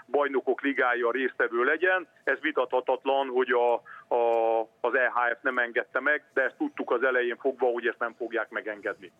bajnokok 0.06 0.60
ligája 0.60 1.10
résztvevő 1.10 1.64
legyen. 1.64 2.08
Ez 2.24 2.38
vitathatatlan, 2.40 3.28
hogy 3.28 3.50
a, 3.50 3.72
a, 4.14 4.60
az 4.80 4.94
EHF 4.94 5.42
nem 5.42 5.58
engedte 5.58 6.00
meg, 6.00 6.24
de 6.34 6.42
ezt 6.42 6.56
tudtuk 6.56 6.90
az 6.90 7.02
elején 7.02 7.36
fogva, 7.36 7.66
hogy 7.66 7.86
ezt 7.86 7.98
nem 7.98 8.14
fogják 8.14 8.50
megengedni. 8.50 9.12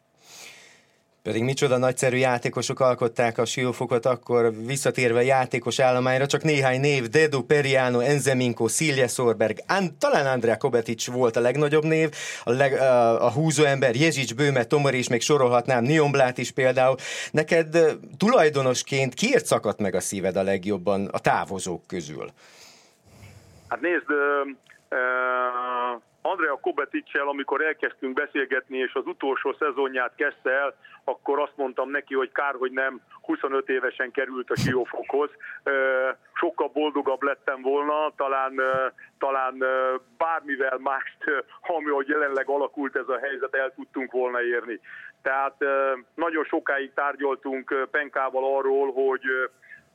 Pedig 1.24 1.42
micsoda 1.42 1.76
nagyszerű 1.76 2.16
játékosok 2.16 2.80
alkották 2.80 3.38
a 3.38 3.44
siófokot, 3.44 4.06
akkor 4.06 4.52
visszatérve 4.66 5.18
a 5.18 5.22
játékos 5.22 5.78
állományra, 5.78 6.26
csak 6.26 6.42
néhány 6.42 6.80
név, 6.80 7.08
Dedu, 7.08 7.42
Periano, 7.42 8.00
Enzeminko, 8.00 8.68
Szilje 8.68 9.06
Szorberg, 9.06 9.58
An- 9.66 9.98
talán 9.98 10.26
Andrea 10.26 10.56
Kobetic 10.56 11.06
volt 11.06 11.36
a 11.36 11.40
legnagyobb 11.40 11.84
név, 11.84 12.10
a, 12.44 12.50
leg, 12.50 12.72
a, 12.72 13.24
a 13.26 13.30
húzóember, 13.30 13.94
Jezsics, 13.94 14.34
Bőme, 14.34 14.64
Tomor 14.64 14.94
is, 14.94 15.08
még 15.08 15.20
sorolhatnám, 15.20 15.84
Nionblát 15.84 16.38
is 16.38 16.50
például. 16.50 16.96
Neked 17.30 17.96
tulajdonosként 18.18 19.14
kiért 19.14 19.46
szakadt 19.46 19.80
meg 19.80 19.94
a 19.94 20.00
szíved 20.00 20.36
a 20.36 20.42
legjobban 20.42 21.06
a 21.06 21.18
távozók 21.18 21.86
közül? 21.86 22.30
Hát 23.68 23.80
nézd, 23.80 24.06
Andrea 26.26 26.58
Kobeticsel, 26.60 27.28
amikor 27.28 27.60
elkezdtünk 27.62 28.14
beszélgetni, 28.14 28.78
és 28.78 28.94
az 28.94 29.06
utolsó 29.06 29.56
szezonját 29.58 30.14
kezdte 30.14 30.50
el, 30.50 30.74
akkor 31.04 31.40
azt 31.40 31.56
mondtam 31.56 31.90
neki, 31.90 32.14
hogy 32.14 32.32
kár, 32.32 32.54
hogy 32.54 32.72
nem 32.72 33.00
25 33.22 33.68
évesen 33.68 34.10
került 34.10 34.50
a 34.50 34.56
siófokhoz. 34.56 35.30
Sokkal 36.32 36.68
boldogabb 36.68 37.22
lettem 37.22 37.62
volna, 37.62 38.12
talán, 38.16 38.60
talán 39.18 39.64
bármivel 40.18 40.78
mást, 40.78 41.18
ami 41.60 41.90
hogy 41.90 42.08
jelenleg 42.08 42.48
alakult 42.48 42.96
ez 42.96 43.08
a 43.08 43.18
helyzet, 43.18 43.54
el 43.54 43.72
tudtunk 43.74 44.12
volna 44.12 44.42
érni. 44.42 44.80
Tehát 45.22 45.64
nagyon 46.14 46.44
sokáig 46.44 46.92
tárgyaltunk 46.94 47.88
Penkával 47.90 48.56
arról, 48.56 48.92
hogy, 48.92 49.22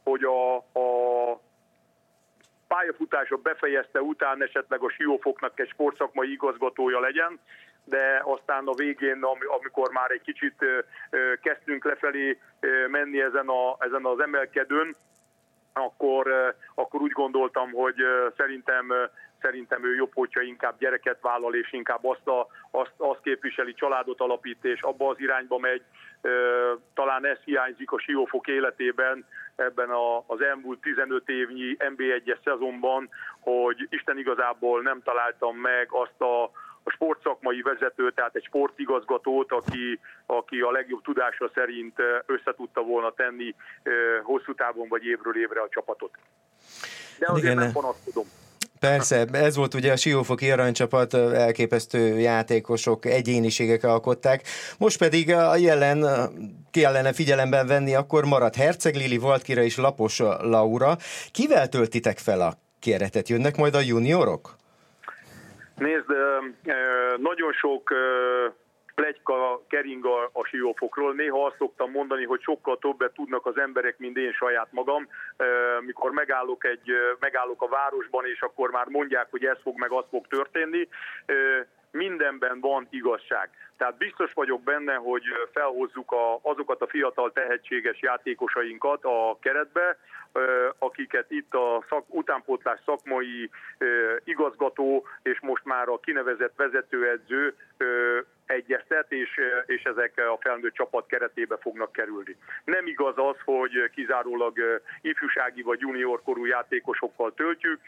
hogy 0.03 0.23
a, 0.23 0.55
a 0.57 1.39
pályafutása 2.73 3.37
befejezte 3.37 4.01
után 4.01 4.43
esetleg 4.43 4.81
a 4.81 4.89
Siófoknak 4.89 5.59
egy 5.59 5.69
sportszakmai 5.69 6.31
igazgatója 6.31 6.99
legyen, 6.99 7.39
de 7.83 8.21
aztán 8.23 8.67
a 8.67 8.73
végén, 8.73 9.23
amikor 9.57 9.89
már 9.91 10.11
egy 10.11 10.21
kicsit 10.21 10.65
kezdtünk 11.41 11.85
lefelé 11.85 12.39
menni 12.87 13.21
ezen, 13.21 13.47
a, 13.47 13.75
ezen 13.79 14.05
az 14.05 14.19
emelkedőn, 14.19 14.95
akkor, 15.73 16.55
akkor 16.75 17.01
úgy 17.01 17.11
gondoltam, 17.11 17.71
hogy 17.71 17.95
szerintem 18.37 18.93
szerintem 19.41 19.85
ő 19.85 19.95
jobb, 19.95 20.11
hogyha 20.13 20.41
inkább 20.41 20.79
gyereket 20.79 21.17
vállal, 21.21 21.55
és 21.55 21.73
inkább 21.73 22.05
azt, 22.05 22.27
a, 22.27 22.47
azt, 22.71 22.93
azt 22.97 23.21
képviseli, 23.21 23.73
családot 23.73 24.21
alapít, 24.21 24.65
és 24.65 24.81
abba 24.81 25.09
az 25.09 25.19
irányba 25.19 25.57
megy. 25.57 25.81
Talán 26.93 27.25
ez 27.25 27.37
hiányzik 27.45 27.91
a 27.91 27.99
Siófok 27.99 28.47
életében 28.47 29.25
ebben 29.55 29.89
az 30.27 30.41
elmúlt 30.41 30.81
15 30.81 31.29
évnyi 31.29 31.77
NB1-es 31.79 32.37
szezonban, 32.43 33.09
hogy 33.39 33.87
Isten 33.89 34.17
igazából 34.17 34.81
nem 34.81 35.01
találtam 35.03 35.57
meg 35.57 35.87
azt 35.91 36.21
a, 36.21 36.43
a 36.83 36.89
sportszakmai 36.89 37.61
vezető, 37.61 38.11
tehát 38.11 38.35
egy 38.35 38.43
sportigazgatót, 38.43 39.51
aki, 39.51 39.99
aki 40.25 40.59
a 40.59 40.71
legjobb 40.71 41.01
tudása 41.01 41.51
szerint 41.53 41.99
össze 42.25 42.53
tudta 42.55 42.81
volna 42.81 43.11
tenni 43.11 43.55
hosszú 44.23 44.53
távon 44.53 44.87
vagy 44.87 45.05
évről 45.05 45.37
évre 45.37 45.61
a 45.61 45.69
csapatot. 45.69 46.11
De 47.19 47.27
azért 47.27 47.53
Igen. 47.53 47.57
nem 47.57 47.71
panaszkodom. 47.71 48.25
Persze, 48.79 49.25
ez 49.31 49.55
volt 49.55 49.73
ugye 49.73 49.91
a 49.91 49.95
Siófoki 49.95 50.51
aranycsapat, 50.51 51.13
elképesztő 51.13 52.19
játékosok, 52.19 53.05
egyéniségek 53.05 53.83
alkották. 53.83 54.41
Most 54.77 54.97
pedig 54.97 55.31
a 55.33 55.55
jelen 55.55 56.05
kellene 56.71 57.13
figyelemben 57.13 57.67
venni, 57.67 57.95
akkor 57.95 58.25
maradt 58.25 58.55
Herceg 58.55 58.95
Lili, 58.95 59.17
Valtkira 59.17 59.61
és 59.61 59.77
Lapos 59.77 60.19
Laura. 60.41 60.97
Kivel 61.31 61.69
töltitek 61.69 62.17
fel 62.17 62.41
a 62.41 62.53
keretet? 62.79 63.29
Jönnek 63.29 63.57
majd 63.57 63.75
a 63.75 63.79
juniorok? 63.79 64.55
Nézd, 65.75 66.05
nagyon 67.17 67.51
sok 67.51 67.93
plegyka 68.99 69.61
kering 69.67 70.05
a, 70.05 70.29
a 70.33 70.43
siófokról. 70.45 71.13
Néha 71.13 71.45
azt 71.45 71.57
szoktam 71.57 71.91
mondani, 71.91 72.25
hogy 72.25 72.41
sokkal 72.41 72.77
többet 72.77 73.13
tudnak 73.13 73.45
az 73.45 73.57
emberek, 73.57 73.97
mint 73.97 74.17
én 74.17 74.31
saját 74.31 74.67
magam. 74.71 75.07
Mikor 75.79 76.11
megállok, 76.11 76.65
egy, 76.65 76.91
megállok 77.19 77.61
a 77.61 77.67
városban, 77.67 78.25
és 78.25 78.41
akkor 78.41 78.69
már 78.71 78.87
mondják, 78.87 79.27
hogy 79.29 79.45
ez 79.45 79.57
fog 79.61 79.77
meg, 79.79 79.91
az 79.91 80.05
fog 80.09 80.27
történni. 80.27 80.87
mindenben 81.91 82.59
van 82.59 82.87
igazság. 82.89 83.49
Tehát 83.77 83.97
biztos 83.97 84.33
vagyok 84.33 84.63
benne, 84.63 84.93
hogy 84.93 85.23
felhozzuk 85.51 86.11
a, 86.11 86.39
azokat 86.41 86.81
a 86.81 86.87
fiatal 86.87 87.31
tehetséges 87.31 88.01
játékosainkat 88.01 89.03
a 89.03 89.37
keretbe, 89.41 89.97
akiket 90.77 91.31
itt 91.31 91.53
a 91.53 91.85
szak, 91.89 92.03
utánpótlás 92.07 92.79
szakmai 92.85 93.49
igazgató 94.23 95.05
és 95.23 95.39
most 95.39 95.65
már 95.65 95.87
a 95.87 95.99
kinevezett 95.99 96.53
vezetőedző 96.55 97.55
egyeztet, 98.49 99.11
és, 99.11 99.39
és 99.65 99.83
ezek 99.83 100.13
a 100.17 100.37
felnőtt 100.41 100.73
csapat 100.73 101.05
keretébe 101.05 101.57
fognak 101.57 101.91
kerülni. 101.91 102.35
Nem 102.65 102.87
igaz 102.87 103.13
az, 103.15 103.35
hogy 103.45 103.89
kizárólag 103.93 104.81
ifjúsági 105.01 105.61
vagy 105.61 105.79
juniorkorú 105.79 106.45
játékosokkal 106.45 107.33
töltjük, 107.33 107.79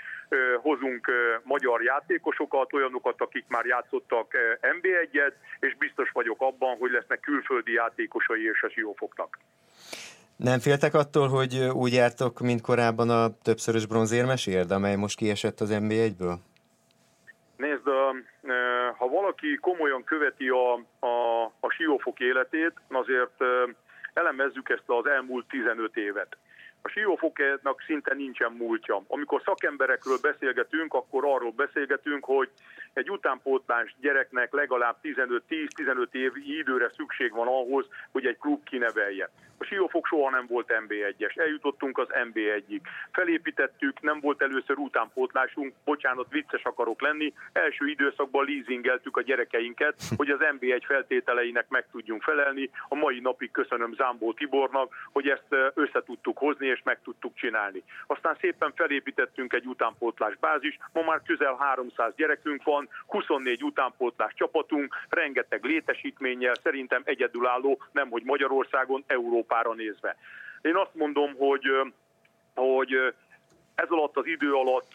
hozunk 0.61 1.11
magyar 1.43 1.83
játékosokat, 1.83 2.73
olyanokat, 2.73 3.21
akik 3.21 3.45
már 3.47 3.65
játszottak 3.65 4.31
NB1-et, 4.61 5.33
és 5.59 5.75
biztos 5.77 6.09
vagyok 6.11 6.41
abban, 6.41 6.77
hogy 6.77 6.91
lesznek 6.91 7.19
külföldi 7.19 7.71
játékosai 7.71 8.43
és 8.43 8.61
a 8.61 8.69
Siófoknak. 8.69 9.37
Nem 10.35 10.59
féltek 10.59 10.93
attól, 10.93 11.27
hogy 11.27 11.69
úgy 11.73 11.93
jártok, 11.93 12.39
mint 12.39 12.61
korábban 12.61 13.09
a 13.09 13.37
többszörös 13.43 13.85
bronzérmes 13.85 14.47
érd, 14.47 14.71
amely 14.71 14.95
most 14.95 15.17
kiesett 15.17 15.59
az 15.59 15.69
NB1-ből? 15.73 16.35
Nézd, 17.57 17.87
ha 18.97 19.07
valaki 19.07 19.55
komolyan 19.55 20.03
követi 20.03 20.49
a, 20.49 20.73
a, 20.99 21.43
a 21.59 21.69
siófok 21.69 22.19
életét, 22.19 22.73
azért 22.89 23.43
elemezzük 24.13 24.69
ezt 24.69 24.83
az 24.85 25.07
elmúlt 25.07 25.47
15 25.47 25.97
évet. 25.97 26.37
A 26.81 26.89
siófoknak 26.89 27.81
szinte 27.85 28.13
nincsen 28.13 28.51
múltja. 28.51 29.03
Amikor 29.07 29.41
szakemberekről 29.45 30.17
beszélgetünk, 30.21 30.93
akkor 30.93 31.25
arról 31.25 31.51
beszélgetünk, 31.51 32.25
hogy 32.25 32.49
egy 32.93 33.09
utánpótlás 33.09 33.95
gyereknek 33.99 34.53
legalább 34.53 34.95
15-10-15 35.03 36.11
év 36.11 36.31
időre 36.35 36.89
szükség 36.95 37.31
van 37.31 37.47
ahhoz, 37.47 37.85
hogy 38.11 38.25
egy 38.25 38.37
klub 38.37 38.63
kinevelje. 38.63 39.29
A 39.61 39.63
Siófok 39.63 40.07
soha 40.07 40.29
nem 40.29 40.45
volt 40.47 40.73
MB1-es. 40.87 41.39
Eljutottunk 41.39 41.97
az 41.97 42.07
MB1-ig. 42.11 42.81
Felépítettük, 43.11 44.01
nem 44.01 44.19
volt 44.19 44.41
először 44.41 44.77
utánpótlásunk, 44.77 45.73
bocsánat, 45.83 46.27
vicces 46.29 46.63
akarok 46.63 47.01
lenni. 47.01 47.33
Első 47.51 47.87
időszakban 47.87 48.45
leasingeltük 48.45 49.17
a 49.17 49.21
gyerekeinket, 49.21 49.95
hogy 50.15 50.29
az 50.29 50.39
MB1 50.41 50.81
feltételeinek 50.85 51.69
meg 51.69 51.85
tudjunk 51.91 52.21
felelni. 52.23 52.69
A 52.87 52.95
mai 52.95 53.19
napig 53.19 53.51
köszönöm 53.51 53.93
Zámbó 53.93 54.33
Tibornak, 54.33 54.93
hogy 55.11 55.27
ezt 55.27 55.73
össze 55.73 56.03
tudtuk 56.05 56.37
hozni 56.37 56.67
és 56.67 56.81
meg 56.83 56.99
tudtuk 57.03 57.35
csinálni. 57.35 57.83
Aztán 58.07 58.37
szépen 58.39 58.71
felépítettünk 58.75 59.53
egy 59.53 59.65
utánpótlás 59.65 60.37
bázis, 60.37 60.77
ma 60.93 61.01
már 61.01 61.21
közel 61.25 61.55
300 61.59 62.15
gyerekünk 62.15 62.63
van, 62.63 62.80
24 63.07 63.63
utánpótlás 63.63 64.33
csapatunk, 64.33 64.95
rengeteg 65.09 65.63
létesítménnyel, 65.63 66.53
szerintem 66.63 67.01
egyedülálló, 67.05 67.81
nem 67.91 68.09
hogy 68.09 68.23
Magyarországon, 68.23 69.03
Európára 69.07 69.73
nézve. 69.73 70.15
Én 70.61 70.75
azt 70.75 70.95
mondom, 70.95 71.35
hogy, 71.37 71.65
hogy 72.55 73.13
ez 73.75 73.89
alatt 73.89 74.17
az 74.17 74.25
idő 74.25 74.53
alatt, 74.53 74.93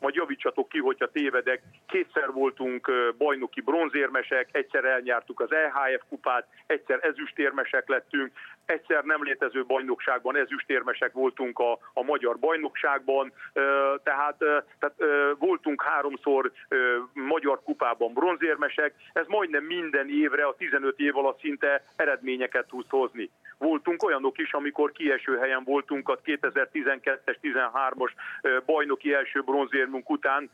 majd 0.00 0.14
javítsatok 0.14 0.68
ki, 0.68 0.78
hogyha 0.78 1.10
tévedek, 1.10 1.62
kétszer 1.86 2.32
voltunk 2.32 2.90
bajnoki 3.18 3.60
bronzérmesek, 3.60 4.48
egyszer 4.52 4.84
elnyártuk 4.84 5.40
az 5.40 5.52
EHF 5.52 6.02
kupát, 6.08 6.48
egyszer 6.66 6.98
ezüstérmesek 7.02 7.88
lettünk, 7.88 8.32
egyszer 8.66 9.04
nem 9.04 9.22
létező 9.22 9.64
bajnokságban 9.64 10.36
ezüstérmesek 10.36 11.12
voltunk 11.12 11.58
a, 11.58 11.78
a 11.92 12.02
magyar 12.02 12.38
bajnokságban, 12.38 13.32
tehát, 14.02 14.36
tehát 14.78 14.96
voltunk 15.38 15.82
háromszor 15.82 16.52
magyar 17.12 17.62
kupában 17.62 18.12
bronzérmesek, 18.12 18.94
ez 19.12 19.26
majdnem 19.26 19.64
minden 19.64 20.08
évre 20.08 20.46
a 20.46 20.54
15 20.54 20.98
év 20.98 21.16
alatt 21.16 21.40
szinte 21.40 21.84
eredményeket 21.96 22.66
tud 22.66 22.84
hozni. 22.88 23.30
Voltunk 23.58 24.02
olyanok 24.02 24.38
is, 24.38 24.52
amikor 24.52 24.92
kieső 24.92 25.36
helyen 25.36 25.64
voltunk 25.64 26.08
a 26.08 26.20
2012-es, 26.24 27.36
13-as 27.42 28.10
bajnoki 28.66 29.14
első 29.14 29.42
bronzérmunk 29.96 30.10
után, 30.10 30.50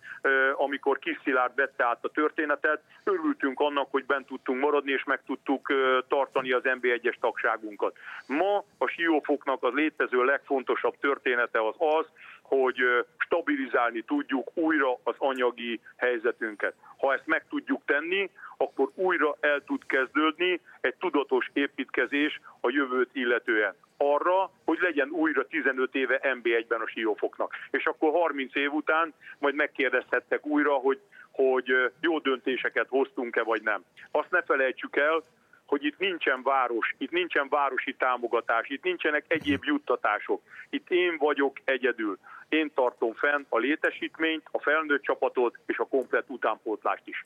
amikor 0.56 0.98
Kis 0.98 1.20
Szilárd 1.24 1.54
vette 1.54 1.84
át 1.84 2.04
a 2.04 2.08
történetet. 2.08 2.82
Örültünk 3.04 3.60
annak, 3.60 3.90
hogy 3.90 4.04
bent 4.04 4.26
tudtunk 4.26 4.60
maradni, 4.60 4.92
és 4.92 5.04
meg 5.04 5.20
tudtuk 5.26 5.72
tartani 6.08 6.52
az 6.52 6.62
NB1-es 6.64 7.14
tagságunkat. 7.20 7.96
Ma 8.26 8.64
a 8.78 8.86
Siófoknak 8.86 9.62
az 9.62 9.72
létező 9.72 10.24
legfontosabb 10.24 10.96
története 11.00 11.66
az 11.66 11.74
az, 11.78 12.06
hogy 12.42 12.76
stabilizálni 13.18 14.02
tudjuk 14.02 14.50
újra 14.54 14.98
az 15.02 15.14
anyagi 15.18 15.80
helyzetünket. 15.96 16.74
Ha 16.98 17.12
ezt 17.12 17.26
meg 17.26 17.44
tudjuk 17.48 17.82
tenni, 17.84 18.30
akkor 18.56 18.90
újra 18.94 19.36
el 19.40 19.60
tud 19.64 19.86
kezdődni 19.86 20.60
egy 20.80 20.94
tudatos 20.94 21.50
építkezés 21.52 22.40
a 22.60 22.70
jövőt 22.70 23.10
illetően 23.12 23.74
arra, 24.02 24.50
hogy 24.64 24.78
legyen 24.80 25.08
újra 25.08 25.46
15 25.46 25.94
éve 25.94 26.20
MB1-ben 26.22 26.80
a 26.80 26.88
siófoknak. 26.88 27.54
És 27.70 27.84
akkor 27.84 28.12
30 28.12 28.54
év 28.54 28.72
után 28.72 29.14
majd 29.38 29.54
megkérdezhettek 29.54 30.46
újra, 30.46 30.72
hogy, 30.72 31.00
hogy 31.30 31.92
jó 32.00 32.18
döntéseket 32.18 32.86
hoztunk-e 32.88 33.42
vagy 33.42 33.62
nem. 33.62 33.84
Azt 34.10 34.30
ne 34.30 34.42
felejtsük 34.42 34.96
el, 34.96 35.22
hogy 35.66 35.84
itt 35.84 35.98
nincsen 35.98 36.42
város, 36.42 36.94
itt 36.98 37.10
nincsen 37.10 37.46
városi 37.48 37.94
támogatás, 37.94 38.68
itt 38.68 38.82
nincsenek 38.82 39.24
egyéb 39.28 39.64
juttatások. 39.64 40.42
Itt 40.70 40.90
én 40.90 41.16
vagyok 41.18 41.56
egyedül. 41.64 42.18
Én 42.48 42.70
tartom 42.74 43.14
fenn 43.14 43.44
a 43.48 43.58
létesítményt, 43.58 44.42
a 44.50 44.60
felnőtt 44.60 45.02
csapatot 45.02 45.58
és 45.66 45.78
a 45.78 45.84
komplet 45.84 46.24
utánpótlást 46.28 47.02
is. 47.04 47.24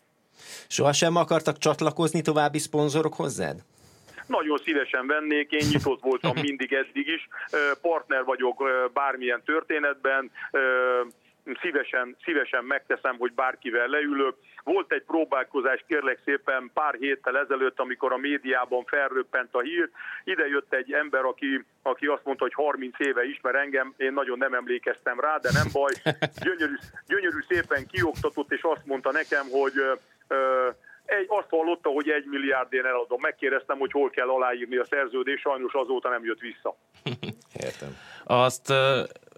Soha 0.69 0.93
sem 0.93 1.17
akartak 1.17 1.59
csatlakozni 1.59 2.23
további 2.23 2.59
szponzorok 2.59 3.15
hozzád? 3.15 3.57
Nagyon 4.27 4.59
szívesen 4.65 5.07
vennék, 5.07 5.51
én 5.51 5.67
nyitott 5.73 6.03
voltam 6.03 6.33
mindig 6.49 6.73
eddig 6.73 7.09
is, 7.09 7.29
partner 7.81 8.25
vagyok 8.25 8.65
bármilyen 8.93 9.43
történetben, 9.45 10.31
szívesen, 11.61 12.17
szívesen 12.25 12.65
megteszem, 12.65 13.17
hogy 13.19 13.33
bárkivel 13.33 13.87
leülök. 13.87 14.37
Volt 14.65 14.93
egy 14.93 15.03
próbálkozás, 15.03 15.85
kérlek 15.87 16.21
szépen, 16.25 16.71
pár 16.75 16.95
héttel 16.95 17.39
ezelőtt, 17.39 17.81
amikor 17.81 18.13
a 18.13 18.17
médiában 18.17 18.85
felröppent 18.85 19.55
a 19.55 19.61
hír. 19.61 19.91
Ide 20.25 20.47
jött 20.47 20.75
egy 20.75 20.93
ember, 20.93 21.25
aki, 21.25 21.65
aki 21.83 22.07
azt 22.07 22.25
mondta, 22.25 22.45
hogy 22.45 22.55
30 22.55 23.01
éve 23.01 23.25
ismer 23.25 23.55
engem, 23.55 23.95
én 23.97 24.13
nagyon 24.13 24.39
nem 24.39 24.55
emlékeztem 24.55 25.21
rá, 25.21 25.37
de 25.37 25.51
nem 25.53 25.67
baj. 25.73 25.93
Gyönyörű, 26.45 26.75
gyönyörű 27.07 27.39
szépen 27.49 27.87
kioktatott, 27.87 28.53
és 28.53 28.63
azt 28.63 28.87
mondta 28.87 29.11
nekem, 29.11 29.47
hogy 29.51 29.73
ö, 30.29 30.69
egy, 31.07 31.27
azt 31.29 31.49
hallotta, 31.51 31.89
hogy 31.89 32.09
egy 32.09 32.25
milliárdén 32.25 32.85
eladom. 32.85 33.21
Megkérdeztem, 33.21 33.79
hogy 33.79 33.93
hol 33.93 34.11
kell 34.11 34.29
aláírni 34.29 34.77
a 34.77 34.87
szerződés, 34.91 35.41
sajnos 35.41 35.73
azóta 35.73 36.09
nem 36.09 36.25
jött 36.25 36.41
vissza. 36.41 36.77
Értem. 37.67 37.97
Azt 38.25 38.73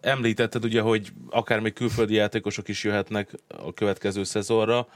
említetted 0.00 0.64
ugye, 0.64 0.80
hogy 0.80 1.08
akár 1.30 1.60
még 1.60 1.72
külföldi 1.72 2.14
játékosok 2.14 2.68
is 2.68 2.84
jöhetnek 2.84 3.28
a 3.48 3.72
következő 3.72 4.22
szezonra. 4.22 4.86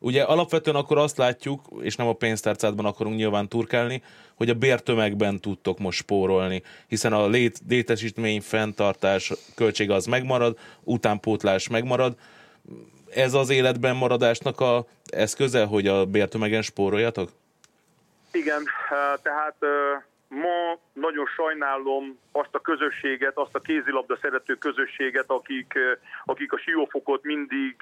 Ugye 0.00 0.22
alapvetően 0.22 0.76
akkor 0.76 0.98
azt 0.98 1.16
látjuk, 1.16 1.60
és 1.80 1.96
nem 1.96 2.06
a 2.06 2.12
pénztárcádban 2.12 2.84
akarunk 2.84 3.16
nyilván 3.16 3.48
turkálni, 3.48 4.02
hogy 4.34 4.50
a 4.50 4.54
bértömegben 4.54 5.40
tudtok 5.40 5.78
most 5.78 5.98
spórolni, 5.98 6.62
hiszen 6.88 7.12
a 7.12 7.26
lét, 7.28 7.60
létesítmény 7.68 8.40
fenntartás 8.40 9.32
költsége 9.54 9.94
az 9.94 10.06
megmarad, 10.06 10.58
utánpótlás 10.84 11.68
megmarad. 11.68 12.16
Ez 13.14 13.34
az 13.34 13.50
életben 13.50 13.96
maradásnak 13.96 14.60
a 14.60 14.84
eszköze, 15.10 15.64
hogy 15.64 15.86
a 15.86 16.04
bértömegen 16.04 16.62
spóroljatok? 16.62 17.30
Igen, 18.32 18.62
tehát 19.22 19.56
Ma 20.28 20.78
nagyon 20.92 21.26
sajnálom 21.26 22.18
azt 22.32 22.54
a 22.54 22.60
közösséget, 22.60 23.36
azt 23.36 23.54
a 23.54 23.60
kézilabda 23.60 24.18
szerető 24.20 24.54
közösséget, 24.54 25.24
akik, 25.26 25.78
akik 26.24 26.52
a 26.52 26.58
siófokot 26.58 27.22
mindig 27.22 27.76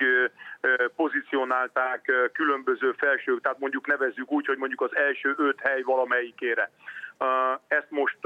pozícionálták 0.96 2.12
különböző 2.32 2.94
felső, 2.98 3.38
tehát 3.40 3.58
mondjuk 3.58 3.86
nevezzük 3.86 4.32
úgy, 4.32 4.46
hogy 4.46 4.56
mondjuk 4.56 4.80
az 4.80 4.96
első 4.96 5.34
öt 5.36 5.60
hely 5.60 5.82
valamelyikére. 5.82 6.70
Ezt 7.68 7.90
most 7.90 8.18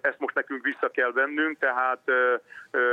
ezt 0.00 0.18
most 0.18 0.34
nekünk 0.34 0.64
vissza 0.64 0.88
kell 0.88 1.12
vennünk, 1.12 1.58
tehát 1.58 2.00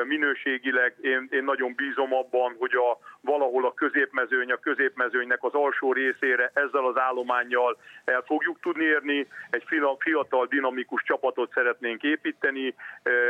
minőségileg 0.04 0.96
én, 1.02 1.28
én 1.32 1.44
nagyon 1.44 1.74
bízom 1.76 2.14
abban, 2.14 2.56
hogy 2.60 2.76
a, 2.76 2.98
valahol 3.22 3.66
a 3.66 3.74
középmezőny, 3.74 4.52
a 4.52 4.58
középmezőnynek 4.58 5.44
az 5.44 5.54
alsó 5.54 5.94
részére 5.94 6.52
ezzel 6.54 6.86
az 6.86 6.98
állományjal 6.98 7.78
el 8.06 8.22
fogjuk 8.22 8.60
tudni 8.60 8.84
érni. 8.84 9.28
Egy 9.50 9.64
fiatal, 10.00 10.46
dinamikus 10.46 11.04
csapatot 11.04 11.52
szeretnénk 11.54 12.04
építeni, 12.04 12.76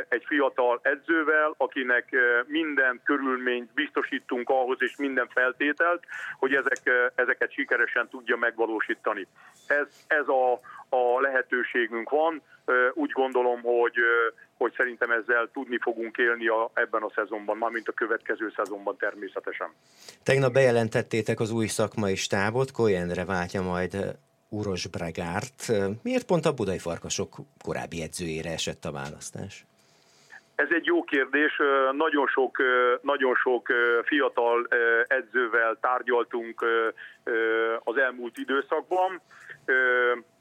egy 0.09 0.23
fiatal 0.25 0.79
edzővel, 0.83 1.53
akinek 1.57 2.15
minden 2.45 3.01
körülményt 3.03 3.73
biztosítunk 3.73 4.49
ahhoz, 4.49 4.77
és 4.79 4.95
minden 4.95 5.27
feltételt, 5.27 6.03
hogy 6.39 6.53
ezek, 6.55 7.11
ezeket 7.15 7.51
sikeresen 7.51 8.07
tudja 8.09 8.37
megvalósítani. 8.37 9.27
Ez, 9.67 9.87
ez 10.07 10.27
a, 10.27 10.59
a 10.93 11.21
lehetőségünk 11.21 12.09
van. 12.09 12.41
Úgy 12.93 13.11
gondolom, 13.11 13.61
hogy 13.61 13.97
hogy 14.57 14.73
szerintem 14.77 15.11
ezzel 15.11 15.49
tudni 15.53 15.77
fogunk 15.81 16.17
élni 16.17 16.47
a, 16.47 16.71
ebben 16.73 17.01
a 17.01 17.11
szezonban, 17.15 17.57
mármint 17.57 17.87
a 17.87 17.91
következő 17.91 18.53
szezonban 18.55 18.97
természetesen. 18.97 19.67
Tegnap 20.23 20.53
bejelentettétek 20.53 21.39
az 21.39 21.51
új 21.51 21.65
szakmai 21.65 22.15
stábot, 22.15 22.71
Koyenre 22.71 23.25
váltja 23.25 23.61
majd 23.61 23.93
Uros 24.49 24.87
Bregárt. 24.87 25.71
Miért 26.03 26.25
pont 26.25 26.45
a 26.45 26.53
budai 26.53 26.79
farkasok 26.79 27.35
korábbi 27.63 28.01
edzőjére 28.01 28.51
esett 28.51 28.85
a 28.85 28.91
választás? 28.91 29.65
Ez 30.55 30.67
egy 30.69 30.85
jó 30.85 31.03
kérdés. 31.03 31.51
Nagyon 31.91 32.27
sok, 32.27 32.57
nagyon 33.01 33.35
sok 33.35 33.67
fiatal 34.05 34.67
edzővel 35.07 35.77
tárgyaltunk 35.81 36.65
az 37.83 37.97
elmúlt 37.97 38.37
időszakban 38.37 39.21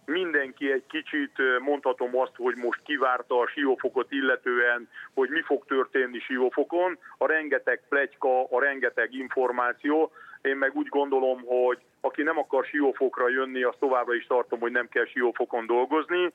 mindenki 0.05 0.73
egy 0.73 0.87
kicsit 0.89 1.33
mondhatom 1.59 2.17
azt, 2.17 2.37
hogy 2.37 2.57
most 2.57 2.81
kivárta 2.83 3.39
a 3.39 3.47
siófokot 3.47 4.13
illetően, 4.13 4.89
hogy 5.15 5.29
mi 5.29 5.41
fog 5.41 5.65
történni 5.67 6.19
siófokon. 6.19 6.99
A 7.19 7.27
rengeteg 7.27 7.83
plegyka, 7.89 8.45
a 8.45 8.61
rengeteg 8.61 9.15
információ. 9.15 10.13
Én 10.43 10.57
meg 10.57 10.75
úgy 10.75 10.89
gondolom, 10.89 11.43
hogy 11.45 11.79
aki 12.01 12.23
nem 12.23 12.39
akar 12.39 12.65
siófokra 12.65 13.29
jönni, 13.29 13.63
azt 13.63 13.79
továbbra 13.79 14.15
is 14.15 14.27
tartom, 14.27 14.61
hogy 14.61 14.73
nem 14.73 14.89
kell 14.89 15.07
siófokon 15.07 15.67
dolgozni. 15.67 16.33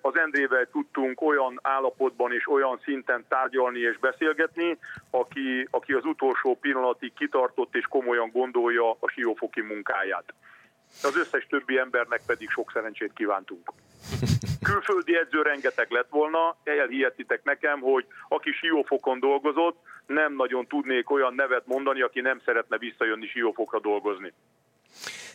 Az 0.00 0.18
Endrével 0.18 0.68
tudtunk 0.70 1.20
olyan 1.20 1.58
állapotban 1.62 2.32
és 2.32 2.48
olyan 2.48 2.80
szinten 2.84 3.24
tárgyalni 3.28 3.78
és 3.78 3.98
beszélgetni, 3.98 4.78
aki, 5.10 5.68
aki 5.70 5.92
az 5.92 6.04
utolsó 6.04 6.56
pillanatig 6.60 7.12
kitartott 7.12 7.74
és 7.74 7.84
komolyan 7.84 8.30
gondolja 8.32 8.90
a 8.90 9.08
siófoki 9.08 9.60
munkáját 9.60 10.34
az 11.02 11.16
összes 11.16 11.46
többi 11.46 11.78
embernek 11.78 12.20
pedig 12.26 12.50
sok 12.50 12.70
szerencsét 12.74 13.12
kívántunk. 13.14 13.72
Külföldi 14.62 15.16
edző 15.16 15.42
rengeteg 15.42 15.90
lett 15.90 16.08
volna, 16.10 16.56
elhihetitek 16.64 17.44
nekem, 17.44 17.80
hogy 17.80 18.06
aki 18.28 18.50
siófokon 18.50 19.20
dolgozott, 19.20 19.76
nem 20.06 20.34
nagyon 20.34 20.66
tudnék 20.66 21.10
olyan 21.10 21.34
nevet 21.34 21.66
mondani, 21.66 22.02
aki 22.02 22.20
nem 22.20 22.40
szeretne 22.44 22.78
visszajönni 22.78 23.26
siófokra 23.26 23.80
dolgozni. 23.80 24.32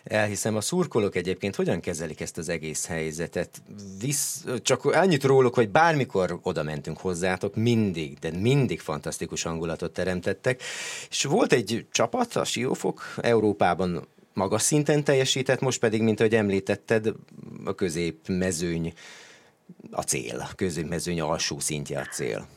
Elhiszem, 0.04 0.56
a 0.56 0.62
szurkolók 0.62 1.16
egyébként 1.16 1.56
hogyan 1.56 1.80
kezelik 1.80 2.22
ezt 2.22 2.38
az 2.38 2.50
egész 2.50 2.88
helyzetet? 2.88 3.62
Visz, 4.00 4.46
csak 4.62 4.86
annyit 4.86 5.24
róluk, 5.24 5.54
hogy 5.54 5.70
bármikor 5.70 6.40
oda 6.44 6.64
mentünk 6.64 6.98
hozzátok, 6.98 7.56
mindig, 7.56 8.20
de 8.20 8.32
mindig 8.40 8.80
fantasztikus 8.80 9.44
hangulatot 9.44 9.94
teremtettek. 9.94 10.62
És 11.10 11.24
volt 11.24 11.54
egy 11.54 11.86
csapat, 11.92 12.36
a 12.36 12.44
Siófok, 12.44 13.02
Európában 13.22 14.08
magas 14.40 14.62
szinten 14.62 15.04
teljesített, 15.04 15.60
most 15.60 15.80
pedig, 15.80 16.02
mint 16.02 16.20
ahogy 16.20 16.36
említetted, 16.36 17.14
a 17.66 17.76
középmezőny 17.76 18.94
a 19.92 20.02
cél, 20.02 20.40
a 20.40 20.56
középmezőny 20.56 21.22
alsó 21.22 21.60
szintje 21.60 22.00
a 22.00 22.06
cél. 22.06 22.48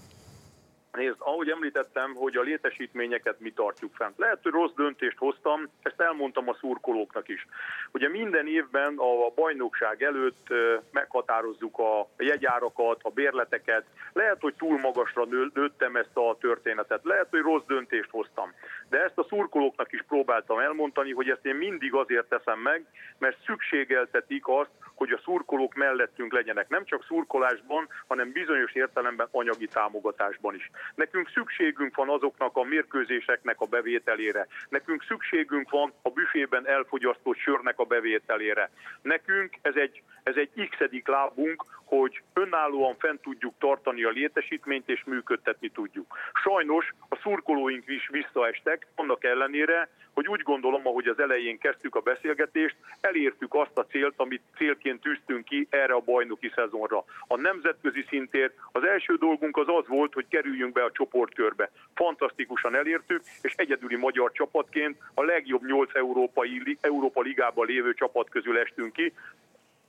Nézd, 0.93 1.17
ahogy 1.19 1.49
említettem, 1.49 2.15
hogy 2.15 2.37
a 2.37 2.43
létesítményeket 2.43 3.41
mi 3.41 3.53
tartjuk 3.53 3.95
fent. 3.95 4.19
Lehet, 4.19 4.39
hogy 4.43 4.53
rossz 4.53 4.73
döntést 4.77 5.19
hoztam, 5.19 5.69
ezt 5.83 6.01
elmondtam 6.01 6.49
a 6.49 6.55
szurkolóknak 6.55 7.29
is. 7.29 7.47
Ugye 7.93 8.09
minden 8.09 8.47
évben 8.47 8.95
a 8.97 9.31
bajnokság 9.35 10.03
előtt 10.03 10.47
meghatározzuk 10.91 11.79
a 11.79 12.09
jegyárakat, 12.17 13.01
a 13.03 13.11
bérleteket. 13.11 13.85
Lehet, 14.13 14.41
hogy 14.41 14.55
túl 14.55 14.79
magasra 14.79 15.25
nőttem 15.55 15.97
ezt 15.97 16.17
a 16.17 16.37
történetet. 16.41 17.01
Lehet, 17.05 17.27
hogy 17.31 17.41
rossz 17.41 17.65
döntést 17.67 18.11
hoztam. 18.11 18.53
De 18.89 19.03
ezt 19.03 19.19
a 19.19 19.27
szurkolóknak 19.29 19.93
is 19.93 20.03
próbáltam 20.09 20.59
elmondani, 20.59 21.13
hogy 21.13 21.31
ezt 21.31 21.47
én 21.47 21.55
mindig 21.55 21.95
azért 21.95 22.29
teszem 22.29 22.59
meg, 22.59 22.85
mert 23.19 23.45
szükségeltetik 23.45 24.49
azt, 24.49 24.71
hogy 24.95 25.11
a 25.13 25.21
szurkolók 25.25 25.75
mellettünk 25.75 26.33
legyenek. 26.33 26.69
Nem 26.69 26.85
csak 26.85 27.05
szurkolásban, 27.05 27.89
hanem 28.07 28.33
bizonyos 28.33 28.73
értelemben 28.73 29.29
anyagi 29.31 29.67
támogatásban 29.67 30.55
is. 30.55 30.71
Nekünk 30.95 31.31
szükségünk 31.35 31.97
van 31.97 32.09
azoknak 32.09 32.57
a 32.57 32.63
mérkőzéseknek 32.63 33.61
a 33.61 33.67
bevételére. 33.67 34.47
Nekünk 34.69 35.03
szükségünk 35.03 35.71
van 35.71 35.93
a 36.03 36.11
büfében 36.11 36.67
elfogyasztott 36.69 37.37
sörnek 37.37 37.79
a 37.79 37.85
bevételére. 37.85 38.71
Nekünk 39.03 39.55
ez 39.63 39.75
egy, 39.75 40.03
ez 40.23 40.37
egy 40.37 40.69
x 40.69 40.77
lábunk, 41.05 41.65
hogy 41.85 42.23
önállóan 42.33 42.97
fent 42.99 43.21
tudjuk 43.21 43.55
tartani 43.59 44.03
a 44.05 44.11
létesítményt 44.11 44.89
és 44.89 45.05
működtetni 45.05 45.69
tudjuk. 45.69 46.17
Sajnos 46.43 46.95
a 47.09 47.17
szurkolóink 47.17 47.89
is 47.89 48.09
visszaestek, 48.09 48.87
annak 48.95 49.25
ellenére, 49.25 49.89
hogy 50.15 50.29
úgy 50.29 50.43
gondolom, 50.43 50.87
ahogy 50.87 51.07
az 51.07 51.19
elején 51.19 51.59
kezdtük 51.59 51.95
a 51.95 52.01
beszélgetést, 52.01 52.77
elértük 53.01 53.55
azt 53.55 53.79
a 53.79 53.87
célt, 53.87 54.15
amit 54.17 54.43
célként 54.57 55.01
tűztünk 55.01 55.45
ki 55.45 55.67
erre 55.71 55.95
a 55.95 56.01
bajnoki 56.01 56.53
szezonra. 56.55 57.05
A 57.27 57.37
nemzetközi 57.37 58.05
szintér 58.09 58.53
az 58.73 58.85
első 58.85 59.15
dolgunk 59.15 59.57
az 59.57 59.69
az 59.69 59.87
volt, 59.87 60.13
hogy 60.13 60.27
kerüljünk 60.29 60.73
be 60.73 60.85
a 60.85 60.93
csoportkörbe. 60.93 61.71
Fantasztikusan 61.95 62.75
elértük, 62.75 63.23
és 63.43 63.55
egyedüli 63.57 63.97
magyar 63.97 64.33
csapatként 64.33 64.97
a 65.15 65.23
legjobb 65.23 65.65
nyolc 65.67 65.95
európai, 65.95 66.79
Európa 66.81 67.21
ligában 67.21 67.67
lévő 67.67 67.95
csapat 67.95 68.29
közül 68.29 68.59
estünk 68.59 68.93
ki 68.93 69.13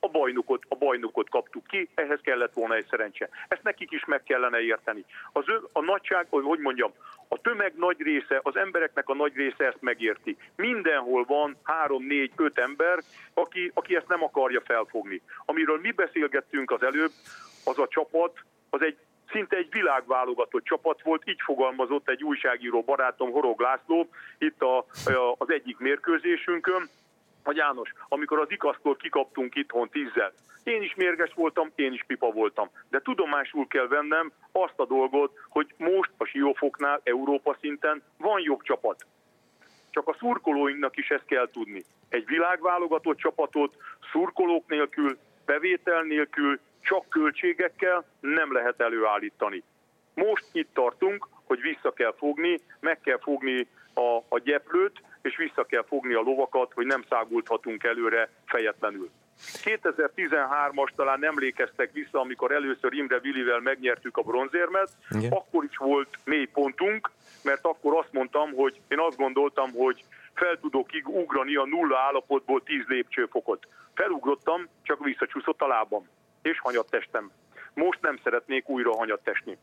a 0.04 0.08
bajnokot, 0.08 0.64
a 0.68 0.76
bajnokot 0.76 1.30
kaptuk 1.30 1.68
ki, 1.68 1.90
ehhez 1.96 2.20
kellett 2.22 2.54
volna 2.54 2.76
egy 2.76 2.86
szerencse. 2.90 3.30
Ezt 3.48 3.64
nekik 3.64 3.92
is 3.92 4.06
meg 4.06 4.24
kellene 4.24 4.60
érteni. 4.60 5.06
Az 5.32 5.44
ő, 5.48 5.62
a 5.72 5.82
nagyság, 5.82 6.28
hogy 6.30 6.60
mondjam, 6.60 6.92
a 7.28 7.42
tömeg 7.42 7.74
nagy 7.76 8.02
része, 8.02 8.40
az 8.44 8.56
embereknek 8.56 9.10
a 9.10 9.16
nagy 9.16 9.36
része 9.36 9.66
ezt 9.66 9.82
megérti. 9.82 10.38
Mindenhol 10.56 11.24
van 11.24 11.58
három, 11.64 12.06
négy, 12.06 12.32
öt 12.36 12.60
ember, 12.60 13.00
aki, 13.34 13.72
aki 13.74 13.96
ezt 13.96 14.08
nem 14.08 14.24
akarja 14.24 14.62
felfogni. 14.62 15.22
Amiről 15.46 15.80
mi 15.82 15.92
beszélgettünk 15.92 16.72
az 16.72 16.84
előbb, 16.84 17.12
az 17.66 17.80
a 17.80 17.88
csapat, 17.88 18.40
az 18.70 18.82
egy 18.82 18.98
szinte 19.32 19.58
egy 19.58 19.72
világválogatott 19.72 20.64
csapat 20.64 21.02
volt, 21.02 21.30
így 21.30 21.42
fogalmazott 21.44 22.10
egy 22.10 22.24
újságíró 22.24 22.82
barátom, 22.82 23.32
Horog 23.32 23.60
László, 23.60 24.08
itt 24.38 24.62
a, 24.62 24.78
a, 24.78 25.36
az 25.38 25.52
egyik 25.52 25.78
mérkőzésünkön, 25.78 26.90
hogy 27.44 27.56
János, 27.56 27.94
amikor 28.08 28.40
az 28.40 28.52
ikasztól 28.52 28.96
kikaptunk 28.96 29.56
itthon 29.56 29.90
tízzel, 29.90 30.34
én 30.64 30.82
is 30.82 30.96
mérges 30.96 31.34
voltam, 31.34 31.72
én 31.76 31.94
is 31.94 32.04
pipa 32.08 32.32
voltam. 32.32 32.70
De 32.90 33.00
tudomásul 33.00 33.68
kell 33.68 33.88
vennem 33.88 34.32
azt 34.52 34.80
a 34.80 34.86
dolgot, 34.86 35.40
hogy 35.50 35.74
most 35.78 36.12
a 36.18 36.26
siófoknál 36.26 37.02
Európa 37.04 37.58
szinten 37.60 38.04
van 38.18 38.42
jobb 38.42 38.62
csapat. 38.62 39.06
Csak 39.90 40.08
a 40.08 40.16
szurkolóinknak 40.20 40.98
is 40.98 41.10
ezt 41.10 41.26
kell 41.26 41.50
tudni. 41.52 41.84
Egy 42.10 42.26
világválogatott 42.26 43.18
csapatot 43.18 43.76
szurkolók 44.12 44.68
nélkül, 44.68 45.18
bevétel 45.46 46.02
nélkül, 46.02 46.60
csak 46.82 47.10
költségekkel 47.10 48.06
nem 48.20 48.54
lehet 48.54 48.82
előállítani. 48.82 49.64
Most 50.14 50.46
itt 50.52 50.74
tartunk, 50.74 51.28
hogy 51.46 51.62
vissza 51.62 51.94
kell 51.94 52.14
fogni, 52.18 52.60
meg 52.80 53.00
kell 53.00 53.20
fogni 53.20 53.68
a, 53.94 54.18
a 54.28 54.40
gyeplőt, 54.44 55.02
és 55.24 55.36
vissza 55.38 55.64
kell 55.64 55.86
fogni 55.88 56.14
a 56.14 56.22
lovakat, 56.22 56.72
hogy 56.74 56.86
nem 56.86 57.04
szágulthatunk 57.10 57.84
előre 57.84 58.30
fejetlenül. 58.46 59.10
2013-as 59.64 60.90
talán 60.96 61.26
emlékeztek 61.26 61.92
vissza, 61.92 62.20
amikor 62.20 62.52
először 62.52 62.94
Imre 62.94 63.20
Vilivel 63.20 63.60
megnyertük 63.60 64.18
a 64.18 64.22
bronzérmet, 64.22 64.90
Igen. 65.10 65.32
akkor 65.32 65.64
is 65.64 65.78
volt 65.78 66.20
mély 66.24 66.46
pontunk, 66.46 67.12
mert 67.44 67.66
akkor 67.66 67.98
azt 67.98 68.12
mondtam, 68.12 68.54
hogy 68.54 68.82
én 68.88 69.00
azt 69.00 69.18
gondoltam, 69.18 69.72
hogy 69.72 70.04
fel 70.34 70.60
tudok 70.60 70.90
ugrani 71.06 71.56
a 71.56 71.66
nulla 71.66 72.00
állapotból 72.00 72.64
10 72.64 72.84
lépcsőfokot. 72.88 73.68
Felugrottam, 73.94 74.68
csak 74.82 75.04
visszacsúszott 75.04 75.62
a 75.62 75.68
lábam, 75.68 76.08
és 76.42 76.60
hanyattestem. 76.60 77.32
Most 77.74 78.02
nem 78.02 78.20
szeretnék 78.24 78.70
újra 78.70 78.96
hanyattesni. 78.96 79.58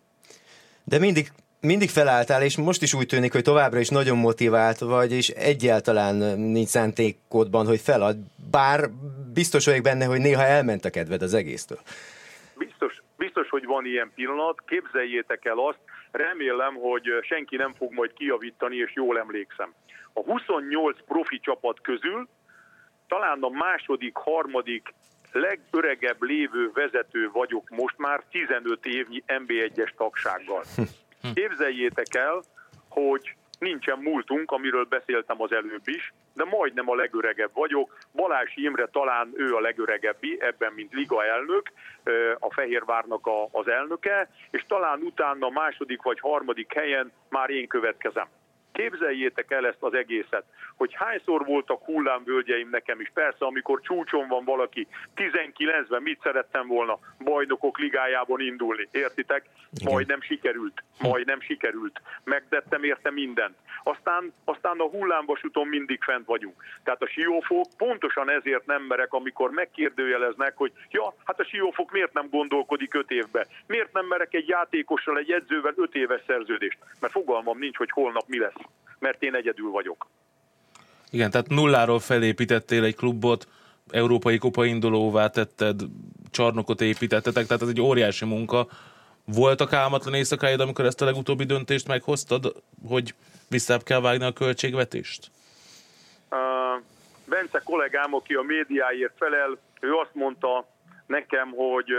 De 0.84 0.98
mindig 0.98 1.28
mindig 1.60 1.88
felálltál, 1.88 2.42
és 2.42 2.56
most 2.56 2.82
is 2.82 2.94
úgy 2.94 3.06
tűnik, 3.06 3.32
hogy 3.32 3.42
továbbra 3.42 3.78
is 3.78 3.88
nagyon 3.88 4.18
motivált 4.18 4.78
vagy, 4.78 5.12
és 5.12 5.28
egyáltalán 5.28 6.16
nincs 6.38 6.68
szántékodban, 6.68 7.66
hogy 7.66 7.80
felad, 7.80 8.16
bár 8.50 8.80
biztos 9.34 9.64
vagyok 9.64 9.82
benne, 9.82 10.04
hogy 10.04 10.20
néha 10.20 10.42
elment 10.42 10.84
a 10.84 10.90
kedved 10.90 11.22
az 11.22 11.34
egésztől. 11.34 11.78
Biztos, 12.56 13.02
biztos, 13.16 13.48
hogy 13.48 13.64
van 13.64 13.86
ilyen 13.86 14.10
pillanat, 14.14 14.62
képzeljétek 14.66 15.44
el 15.44 15.58
azt, 15.58 15.78
remélem, 16.10 16.74
hogy 16.74 17.04
senki 17.22 17.56
nem 17.56 17.74
fog 17.74 17.92
majd 17.92 18.12
kijavítani, 18.12 18.76
és 18.76 18.92
jól 18.94 19.18
emlékszem. 19.18 19.74
A 20.12 20.20
28 20.20 20.96
profi 21.06 21.40
csapat 21.40 21.80
közül 21.80 22.28
talán 23.08 23.42
a 23.42 23.48
második, 23.48 24.16
harmadik 24.16 24.94
legöregebb 25.32 26.22
lévő 26.22 26.70
vezető 26.74 27.30
vagyok 27.32 27.68
most 27.68 27.98
már 27.98 28.22
15 28.30 28.86
évnyi 28.86 29.22
NB1-es 29.26 29.94
tagsággal. 29.96 30.64
Hm. 31.22 31.32
Képzeljétek 31.34 32.14
el, 32.14 32.42
hogy 32.88 33.34
nincsen 33.58 33.98
múltunk, 33.98 34.50
amiről 34.50 34.84
beszéltem 34.84 35.42
az 35.42 35.52
előbb 35.52 35.88
is, 35.88 36.12
de 36.34 36.44
majdnem 36.44 36.90
a 36.90 36.94
legöregebb 36.94 37.50
vagyok. 37.54 37.98
Balázs 38.12 38.52
Imre 38.54 38.86
talán 38.86 39.32
ő 39.34 39.54
a 39.54 39.60
legöregebbi, 39.60 40.38
ebben 40.40 40.72
mint 40.72 40.92
liga 40.92 41.24
elnök, 41.24 41.72
a 42.38 42.52
Fehérvárnak 42.52 43.28
az 43.50 43.68
elnöke, 43.68 44.30
és 44.50 44.64
talán 44.68 45.00
utána 45.00 45.46
a 45.46 45.50
második 45.50 46.02
vagy 46.02 46.20
harmadik 46.20 46.72
helyen 46.74 47.12
már 47.28 47.50
én 47.50 47.66
következem. 47.66 48.26
Képzeljétek 48.72 49.50
el 49.50 49.66
ezt 49.66 49.82
az 49.82 49.94
egészet, 49.94 50.44
hogy 50.76 50.94
hányszor 50.94 51.44
voltak 51.44 51.84
hullámvölgyeim 51.84 52.68
nekem 52.70 53.00
is. 53.00 53.10
Persze, 53.14 53.44
amikor 53.44 53.80
csúcson 53.80 54.28
van 54.28 54.44
valaki, 54.44 54.86
19-ben 55.16 56.02
mit 56.02 56.20
szerettem 56.22 56.66
volna 56.66 56.98
bajnokok 57.24 57.78
ligájában 57.78 58.40
indulni, 58.40 58.88
értitek? 58.90 59.44
Igen. 59.72 59.92
Majd 59.92 60.06
nem 60.06 60.20
sikerült, 60.20 60.82
majd 61.00 61.26
nem 61.26 61.40
sikerült. 61.40 62.00
Megtettem 62.24 62.84
érte 62.84 63.10
mindent. 63.10 63.56
Aztán, 63.82 64.32
aztán 64.44 64.78
a 64.78 64.88
hullámvasúton 64.88 65.66
mindig 65.66 66.02
fent 66.02 66.26
vagyunk. 66.26 66.64
Tehát 66.84 67.02
a 67.02 67.08
siófok 67.08 67.66
pontosan 67.76 68.30
ezért 68.30 68.66
nem 68.66 68.82
merek, 68.82 69.12
amikor 69.12 69.50
megkérdőjeleznek, 69.50 70.56
hogy 70.56 70.72
ja, 70.90 71.14
hát 71.24 71.40
a 71.40 71.44
siófok 71.44 71.90
miért 71.90 72.12
nem 72.12 72.28
gondolkodik 72.30 72.94
öt 72.94 73.10
évbe? 73.10 73.46
Miért 73.66 73.92
nem 73.92 74.06
merek 74.06 74.34
egy 74.34 74.48
játékossal, 74.48 75.18
egy 75.18 75.30
edzővel 75.30 75.74
öt 75.76 75.94
éves 75.94 76.20
szerződést? 76.26 76.78
Mert 77.00 77.12
fogalmam 77.12 77.58
nincs, 77.58 77.76
hogy 77.76 77.90
holnap 77.90 78.24
mi 78.26 78.38
lesz 78.38 78.59
mert 79.00 79.22
én 79.22 79.34
egyedül 79.34 79.70
vagyok. 79.70 80.06
Igen, 81.10 81.30
tehát 81.30 81.48
nulláról 81.48 82.00
felépítettél 82.00 82.84
egy 82.84 82.96
klubot, 82.96 83.48
európai 83.90 84.38
kupa 84.38 84.64
indulóvá 84.64 85.28
tetted, 85.28 85.80
csarnokot 86.30 86.80
építettetek, 86.80 87.46
tehát 87.46 87.62
ez 87.62 87.68
egy 87.68 87.80
óriási 87.80 88.24
munka. 88.24 88.66
Voltak 89.24 89.72
álmatlan 89.72 90.14
éjszakáid, 90.14 90.60
amikor 90.60 90.84
ezt 90.84 91.02
a 91.02 91.04
legutóbbi 91.04 91.44
döntést 91.44 91.86
meghoztad, 91.88 92.54
hogy 92.88 93.14
visszább 93.48 93.82
kell 93.82 94.00
vágni 94.00 94.24
a 94.24 94.32
költségvetést? 94.32 95.30
Uh, 96.30 96.38
Bence 97.24 97.60
kollégám, 97.64 98.14
aki 98.14 98.34
a 98.34 98.42
médiáért 98.42 99.16
felel, 99.16 99.58
ő 99.80 99.94
azt 99.94 100.14
mondta 100.14 100.66
nekem, 101.06 101.50
hogy 101.50 101.90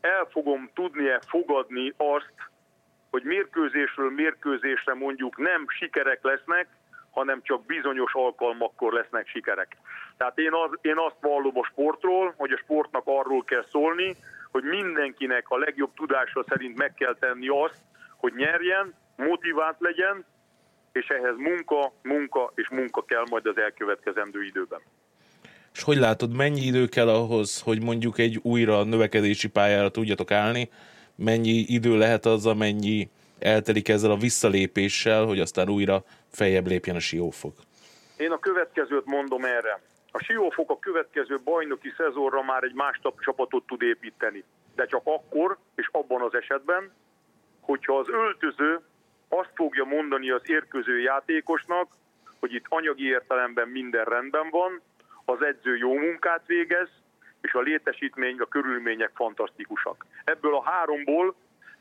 el 0.00 0.28
fogom 0.30 0.70
tudni-e 0.74 1.20
fogadni 1.26 1.92
azt, 1.96 2.32
hogy 3.18 3.26
mérkőzésről 3.26 4.10
mérkőzésre 4.10 4.94
mondjuk 4.94 5.36
nem 5.36 5.64
sikerek 5.68 6.22
lesznek, 6.22 6.66
hanem 7.10 7.40
csak 7.42 7.66
bizonyos 7.66 8.12
alkalmakkor 8.14 8.92
lesznek 8.92 9.28
sikerek. 9.28 9.76
Tehát 10.16 10.38
én, 10.38 10.52
az, 10.52 10.78
én 10.80 10.98
azt 10.98 11.16
vallom 11.20 11.58
a 11.58 11.64
sportról, 11.64 12.34
hogy 12.36 12.52
a 12.52 12.56
sportnak 12.56 13.02
arról 13.04 13.44
kell 13.44 13.64
szólni, 13.70 14.16
hogy 14.50 14.62
mindenkinek 14.62 15.44
a 15.48 15.58
legjobb 15.58 15.90
tudása 15.94 16.44
szerint 16.48 16.76
meg 16.76 16.94
kell 16.94 17.16
tenni 17.20 17.48
azt, 17.48 17.80
hogy 18.16 18.32
nyerjen, 18.36 18.94
motivált 19.16 19.76
legyen, 19.78 20.24
és 20.92 21.06
ehhez 21.08 21.36
munka, 21.36 21.92
munka 22.02 22.52
és 22.54 22.68
munka 22.68 23.04
kell 23.04 23.24
majd 23.30 23.46
az 23.46 23.58
elkövetkezendő 23.58 24.42
időben. 24.44 24.80
És 25.74 25.82
hogy 25.82 25.96
látod, 25.96 26.36
mennyi 26.36 26.60
idő 26.60 26.86
kell 26.86 27.08
ahhoz, 27.08 27.60
hogy 27.60 27.82
mondjuk 27.82 28.18
egy 28.18 28.38
újra 28.42 28.84
növekedési 28.84 29.48
pályára 29.48 29.90
tudjatok 29.90 30.30
állni, 30.30 30.70
mennyi 31.18 31.64
idő 31.68 31.96
lehet 31.96 32.26
az, 32.26 32.46
amennyi 32.46 33.08
eltelik 33.38 33.88
ezzel 33.88 34.10
a 34.10 34.16
visszalépéssel, 34.16 35.24
hogy 35.24 35.40
aztán 35.40 35.68
újra 35.68 36.04
feljebb 36.32 36.66
lépjen 36.66 36.96
a 36.96 37.00
siófok? 37.00 37.54
Én 38.16 38.30
a 38.30 38.38
következőt 38.38 39.04
mondom 39.04 39.44
erre. 39.44 39.80
A 40.10 40.22
siófok 40.22 40.70
a 40.70 40.78
következő 40.78 41.40
bajnoki 41.44 41.92
szezonra 41.96 42.42
már 42.42 42.62
egy 42.62 42.74
más 42.74 43.00
csapatot 43.20 43.66
tud 43.66 43.82
építeni. 43.82 44.44
De 44.74 44.86
csak 44.86 45.00
akkor, 45.04 45.58
és 45.74 45.88
abban 45.92 46.22
az 46.22 46.34
esetben, 46.34 46.92
hogyha 47.60 47.98
az 47.98 48.08
öltöző 48.08 48.80
azt 49.28 49.50
fogja 49.54 49.84
mondani 49.84 50.30
az 50.30 50.42
érkező 50.44 51.00
játékosnak, 51.00 51.88
hogy 52.40 52.54
itt 52.54 52.64
anyagi 52.68 53.06
értelemben 53.08 53.68
minden 53.68 54.04
rendben 54.04 54.48
van, 54.50 54.80
az 55.24 55.42
edző 55.42 55.76
jó 55.76 55.94
munkát 55.94 56.42
végez, 56.46 56.88
és 57.40 57.52
a 57.52 57.60
létesítmény, 57.60 58.38
a 58.38 58.46
körülmények 58.46 59.10
fantasztikusak. 59.14 60.06
Ebből 60.24 60.54
a 60.54 60.62
háromból 60.62 61.34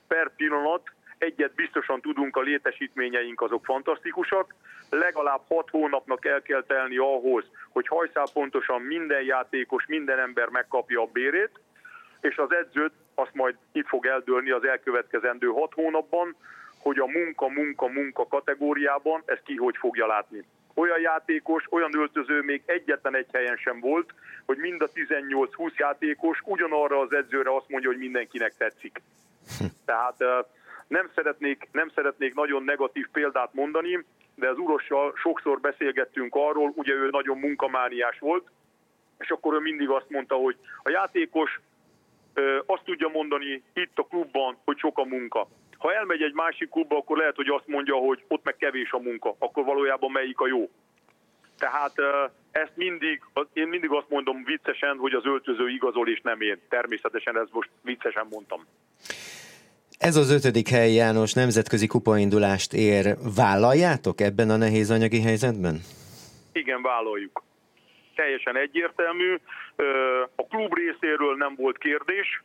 per 0.08 0.36
pillanat 0.36 0.92
egyet 1.18 1.54
biztosan 1.54 2.02
tudunk, 2.02 2.36
a 2.36 2.42
létesítményeink 2.42 3.42
azok 3.42 3.66
fantasztikusak, 3.66 4.56
legalább 4.90 5.42
hat 5.48 5.70
hónapnak 5.70 6.26
el 6.26 6.42
kell 6.42 6.64
telni 6.64 6.98
ahhoz, 6.98 7.46
hogy 7.70 7.88
hajszál 7.88 8.28
pontosan 8.34 8.82
minden 8.82 9.22
játékos, 9.22 9.86
minden 9.88 10.20
ember 10.20 10.50
megkapja 10.50 11.02
a 11.02 11.10
bérét, 11.14 11.60
és 12.22 12.38
az 12.38 12.54
edzőt 12.54 12.94
azt 13.16 13.34
majd 13.34 13.56
itt 13.72 13.88
fog 13.88 14.06
eldőlni 14.06 14.50
az 14.50 14.66
elkövetkezendő 14.66 15.48
hat 15.48 15.74
hónapban, 15.74 16.36
hogy 16.80 17.00
a 17.00 17.06
munka-munka-munka 17.06 18.28
kategóriában 18.28 19.24
ezt 19.26 19.44
ki 19.44 19.56
hogy 19.56 19.78
fogja 19.78 20.08
látni 20.08 20.46
olyan 20.80 21.00
játékos, 21.00 21.66
olyan 21.70 21.98
öltöző 21.98 22.42
még 22.42 22.62
egyetlen 22.66 23.16
egy 23.16 23.28
helyen 23.34 23.58
sem 23.58 23.80
volt, 23.80 24.14
hogy 24.46 24.58
mind 24.58 24.82
a 24.82 24.90
18-20 24.90 25.76
játékos 25.76 26.42
ugyanarra 26.46 27.00
az 27.00 27.14
edzőre 27.14 27.56
azt 27.56 27.70
mondja, 27.70 27.90
hogy 27.90 28.00
mindenkinek 28.00 28.54
tetszik. 28.58 29.02
Tehát 29.86 30.24
nem 30.88 31.10
szeretnék, 31.16 31.68
nem 31.72 31.90
szeretnék 31.96 32.34
nagyon 32.34 32.64
negatív 32.64 33.08
példát 33.12 33.54
mondani, 33.54 34.06
de 34.36 34.50
az 34.50 34.58
urossal 34.58 35.14
sokszor 35.16 35.60
beszélgettünk 35.60 36.36
arról, 36.36 36.72
ugye 36.76 36.94
ő 36.94 37.10
nagyon 37.10 37.38
munkamániás 37.38 38.20
volt, 38.20 38.48
és 39.18 39.30
akkor 39.30 39.54
ő 39.54 39.60
mindig 39.60 39.90
azt 39.90 40.10
mondta, 40.10 40.36
hogy 40.36 40.58
a 40.84 40.90
játékos 40.90 41.60
azt 42.66 42.84
tudja 42.84 43.08
mondani 43.08 43.64
itt 43.74 44.00
a 44.00 44.04
klubban, 44.04 44.58
hogy 44.66 44.78
sok 44.78 44.98
a 44.98 45.06
munka. 45.06 45.48
Ha 45.78 45.94
elmegy 45.94 46.22
egy 46.22 46.34
másik 46.34 46.70
klubba, 46.70 46.98
akkor 46.98 47.18
lehet, 47.18 47.36
hogy 47.36 47.48
azt 47.48 47.68
mondja, 47.68 47.96
hogy 47.96 48.24
ott 48.28 48.44
meg 48.44 48.56
kevés 48.56 48.92
a 48.92 49.00
munka, 49.00 49.36
akkor 49.40 49.64
valójában 49.64 50.12
melyik 50.12 50.40
a 50.40 50.48
jó. 50.48 50.70
Tehát 51.58 51.94
ezt 52.52 52.72
mindig, 52.76 53.22
én 53.54 53.68
mindig 53.68 53.92
azt 53.92 54.10
mondom 54.10 54.44
viccesen, 54.44 54.98
hogy 54.98 55.14
az 55.14 55.26
öltöző 55.26 55.70
igazol, 55.70 56.10
és 56.10 56.20
nem 56.24 56.42
én. 56.42 56.62
Természetesen 56.70 57.38
ezt 57.38 57.52
most 57.52 57.70
viccesen 57.82 58.28
mondtam. 58.30 58.66
Ez 59.98 60.16
az 60.16 60.32
ötödik 60.32 60.70
hely, 60.70 60.94
János, 60.94 61.34
nemzetközi 61.34 61.88
kupaindulást 61.88 62.74
ér. 62.74 63.16
Vállaljátok 63.36 64.22
ebben 64.22 64.50
a 64.50 64.58
nehéz 64.58 64.92
anyagi 64.92 65.22
helyzetben? 65.22 65.80
Igen, 66.52 66.82
vállaljuk. 66.82 67.44
Teljesen 68.16 68.58
egyértelmű. 68.58 69.36
A 70.36 70.48
klub 70.48 70.74
részéről 70.74 71.36
nem 71.36 71.56
volt 71.56 71.78
kérdés, 71.78 72.44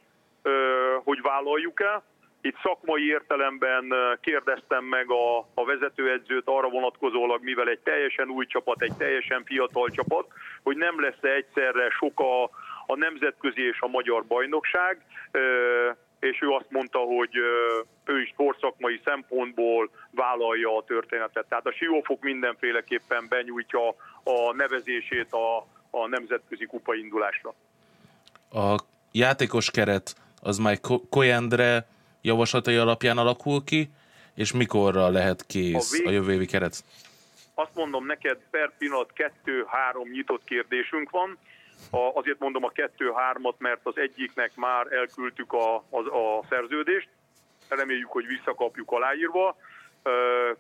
hogy 1.05 1.21
vállaljuk-e 1.23 2.03
itt 2.43 2.57
szakmai 2.63 3.07
értelemben 3.07 3.95
kérdeztem 4.21 4.85
meg 4.85 5.11
a, 5.11 5.39
a 5.39 5.65
vezetőedzőt 5.65 6.43
arra 6.45 6.69
vonatkozólag, 6.69 7.43
mivel 7.43 7.69
egy 7.69 7.79
teljesen 7.79 8.29
új 8.29 8.47
csapat, 8.47 8.83
egy 8.83 8.97
teljesen 8.97 9.45
fiatal 9.45 9.91
csapat, 9.91 10.27
hogy 10.63 10.77
nem 10.77 11.01
lesz 11.01 11.23
egyszerre 11.23 11.91
sok 11.91 12.21
a, 12.21 12.43
a 12.87 12.97
nemzetközi 12.97 13.63
és 13.67 13.81
a 13.81 13.87
magyar 13.87 14.25
bajnokság, 14.25 15.05
és 16.21 16.43
ő 16.43 16.49
azt 16.49 16.71
mondta, 16.71 16.99
hogy 16.99 17.37
ő 18.05 18.21
is 18.21 18.29
sportszakmai 18.29 19.01
szempontból 19.05 19.91
vállalja 20.11 20.77
a 20.77 20.85
történetet. 20.85 21.47
Tehát 21.49 21.67
a 21.67 21.73
Siófok 21.73 22.23
mindenféleképpen 22.23 23.27
benyújtja 23.29 23.89
a 24.25 24.53
nevezését 24.57 25.33
a, 25.33 25.57
a 25.91 26.07
nemzetközi 26.09 26.67
kupaindulásra. 26.67 27.55
A 28.53 28.75
játékos 29.13 29.71
keret 29.71 30.15
az 30.43 30.59
már 30.59 30.79
Koyendre 31.11 31.87
javaslatai 32.23 32.77
alapján 32.77 33.19
alakul 33.19 33.65
ki, 33.65 33.91
és 34.35 34.53
mikorra 34.53 35.09
lehet 35.09 35.47
kész 35.47 35.93
a, 35.93 35.97
vég... 35.97 36.07
a 36.07 36.11
jövő 36.11 36.33
évi 36.33 36.47
keret? 36.47 36.85
Azt 37.55 37.75
mondom 37.75 38.07
neked, 38.07 38.39
per 38.51 38.73
pillanat 38.79 39.13
kettő-három 39.13 40.09
nyitott 40.09 40.45
kérdésünk 40.45 41.11
van. 41.11 41.39
A, 41.91 41.99
azért 42.15 42.39
mondom 42.39 42.65
a 42.65 42.71
kettő-hármat, 42.71 43.55
mert 43.59 43.81
az 43.83 43.97
egyiknek 43.97 44.53
már 44.55 44.93
elküldtük 44.93 45.53
a, 45.53 45.75
a, 45.77 45.99
a 45.99 46.45
szerződést, 46.49 47.09
reméljük, 47.69 48.11
hogy 48.11 48.27
visszakapjuk 48.27 48.91
aláírva. 48.91 49.57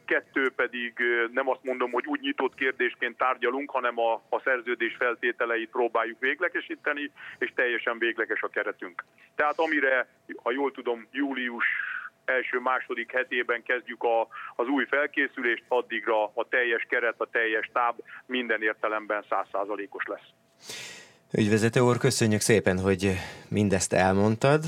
Kettő 0.05 0.51
pedig 0.57 0.93
nem 1.33 1.49
azt 1.49 1.63
mondom, 1.63 1.91
hogy 1.91 2.07
úgy 2.07 2.21
nyitott 2.21 2.55
kérdésként 2.55 3.17
tárgyalunk, 3.17 3.71
hanem 3.71 3.99
a, 3.99 4.13
a 4.29 4.41
szerződés 4.45 4.97
feltételeit 4.99 5.71
próbáljuk 5.71 6.19
véglegesíteni, 6.21 7.11
és 7.39 7.53
teljesen 7.55 7.99
végleges 7.99 8.43
a 8.43 8.49
keretünk. 8.49 9.05
Tehát 9.35 9.59
amire, 9.59 10.09
ha 10.43 10.53
jól 10.53 10.73
tudom, 10.73 11.07
július 11.11 11.65
első-második 12.25 13.13
hetében 13.13 13.63
kezdjük 13.63 14.03
a, 14.03 14.29
az 14.57 14.67
új 14.69 14.85
felkészülést, 14.85 15.65
addigra 15.69 16.25
a 16.25 16.49
teljes 16.49 16.87
keret, 16.89 17.15
a 17.17 17.29
teljes 17.31 17.71
táb 17.73 17.97
minden 18.27 18.63
értelemben 18.63 19.25
százszázalékos 19.29 20.05
lesz. 20.07 20.29
Ügyvezető 21.33 21.81
úr, 21.81 21.99
köszönjük 21.99 22.41
szépen, 22.41 22.79
hogy 22.79 23.13
mindezt 23.49 23.93
elmondtad, 23.93 24.63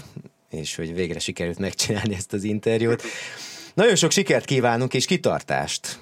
és 0.50 0.76
hogy 0.76 0.94
végre 0.94 1.18
sikerült 1.18 1.58
megcsinálni 1.58 2.14
ezt 2.14 2.32
az 2.32 2.44
interjút. 2.44 3.02
Nagyon 3.74 3.94
sok 3.94 4.10
sikert 4.10 4.44
kívánunk 4.44 4.94
és 4.94 5.06
kitartást. 5.06 6.00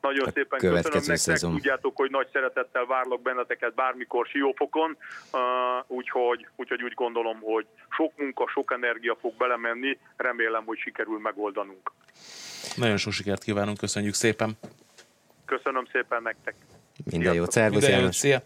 Nagyon 0.00 0.30
szépen 0.34 0.58
köszönöm 0.58 0.92
nektek, 0.92 1.16
szezon. 1.16 1.52
tudjátok, 1.52 1.96
hogy 1.96 2.10
nagy 2.10 2.28
szeretettel 2.32 2.86
várlak 2.86 3.22
benneteket 3.22 3.74
bármikor 3.74 4.26
Siófokon, 4.26 4.96
uh, 5.32 5.40
úgyhogy, 5.86 6.46
úgyhogy 6.56 6.82
úgy 6.82 6.94
gondolom, 6.94 7.38
hogy 7.40 7.66
sok 7.96 8.12
munka, 8.16 8.48
sok 8.48 8.72
energia 8.72 9.16
fog 9.20 9.34
belemenni, 9.36 9.98
remélem, 10.16 10.62
hogy 10.64 10.78
sikerül 10.78 11.18
megoldanunk. 11.18 11.92
Nagyon 12.76 12.96
sok 12.96 13.12
sikert 13.12 13.42
kívánunk, 13.42 13.78
köszönjük 13.78 14.14
szépen. 14.14 14.58
Köszönöm 15.44 15.86
szépen 15.92 16.22
nektek. 16.22 16.54
Minden 17.10 17.34
jó, 17.34 17.44
szervusz 17.44 17.82
Minden 17.82 18.00
jót, 18.00 18.12
szia. 18.12 18.42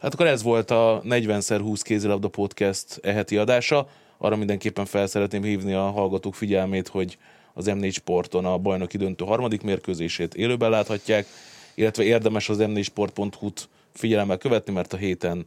Hát 0.00 0.12
akkor 0.12 0.26
ez 0.26 0.42
volt 0.42 0.70
a 0.70 1.00
40x20 1.04 1.80
kézilabda 1.82 2.28
podcast 2.28 2.98
eheti 3.02 3.36
adása 3.36 3.88
arra 4.18 4.36
mindenképpen 4.36 4.84
fel 4.84 5.06
szeretném 5.06 5.42
hívni 5.42 5.72
a 5.72 5.90
hallgatók 5.90 6.34
figyelmét, 6.34 6.88
hogy 6.88 7.18
az 7.54 7.66
M4 7.68 7.92
Sporton 7.92 8.44
a 8.44 8.58
bajnoki 8.58 8.96
döntő 8.96 9.24
harmadik 9.24 9.62
mérkőzését 9.62 10.34
élőben 10.34 10.70
láthatják, 10.70 11.26
illetve 11.74 12.02
érdemes 12.02 12.48
az 12.48 12.58
m4sport.hu-t 12.60 13.68
figyelemmel 13.92 14.38
követni, 14.38 14.72
mert 14.72 14.92
a 14.92 14.96
héten 14.96 15.46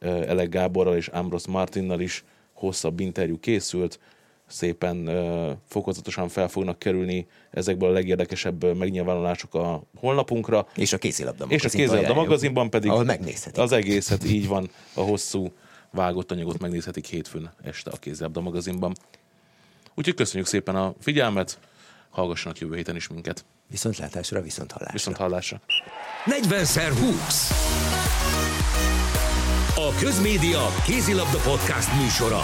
Elek 0.00 0.48
Gáborral 0.48 0.96
és 0.96 1.08
Ambros 1.08 1.46
Martinnal 1.46 2.00
is 2.00 2.24
hosszabb 2.52 3.00
interjú 3.00 3.40
készült, 3.40 3.98
szépen 4.46 5.10
fokozatosan 5.68 6.28
fel 6.28 6.48
fognak 6.48 6.78
kerülni 6.78 7.26
ezekből 7.50 7.88
a 7.88 7.92
legérdekesebb 7.92 8.76
megnyilvánulások 8.76 9.54
a 9.54 9.82
honlapunkra. 9.96 10.66
És 10.74 10.92
a 10.92 10.98
kézilabda 10.98 11.44
És 11.48 11.64
a 11.64 11.68
kézilabda 11.68 12.14
magazinban 12.14 12.70
pedig 12.70 12.90
ahol 12.90 13.04
megnézhetik. 13.04 13.62
az 13.62 13.72
egészet 13.72 14.24
így 14.24 14.48
van, 14.48 14.70
a 14.94 15.00
hosszú 15.00 15.52
vágott 15.90 16.30
anyagot 16.30 16.58
megnézhetik 16.58 17.06
hétfőn 17.06 17.52
este 17.62 17.90
a 17.90 17.96
kézilabda 17.96 18.40
magazinban. 18.40 18.94
Úgyhogy 19.94 20.14
köszönjük 20.14 20.48
szépen 20.48 20.76
a 20.76 20.94
figyelmet, 21.00 21.58
hallgassanak 22.10 22.58
jövő 22.58 22.76
héten 22.76 22.96
is 22.96 23.08
minket. 23.08 23.44
Viszontlátásra, 23.66 24.40
viszont 24.42 24.72
hallásra. 24.72 24.92
Viszont 24.92 25.16
hallásra. 25.16 25.60
40x20. 26.24 27.50
A 29.76 29.94
Közmédia 30.00 30.66
kézilabda 30.86 31.38
podcast 31.38 32.00
műsora. 32.00 32.40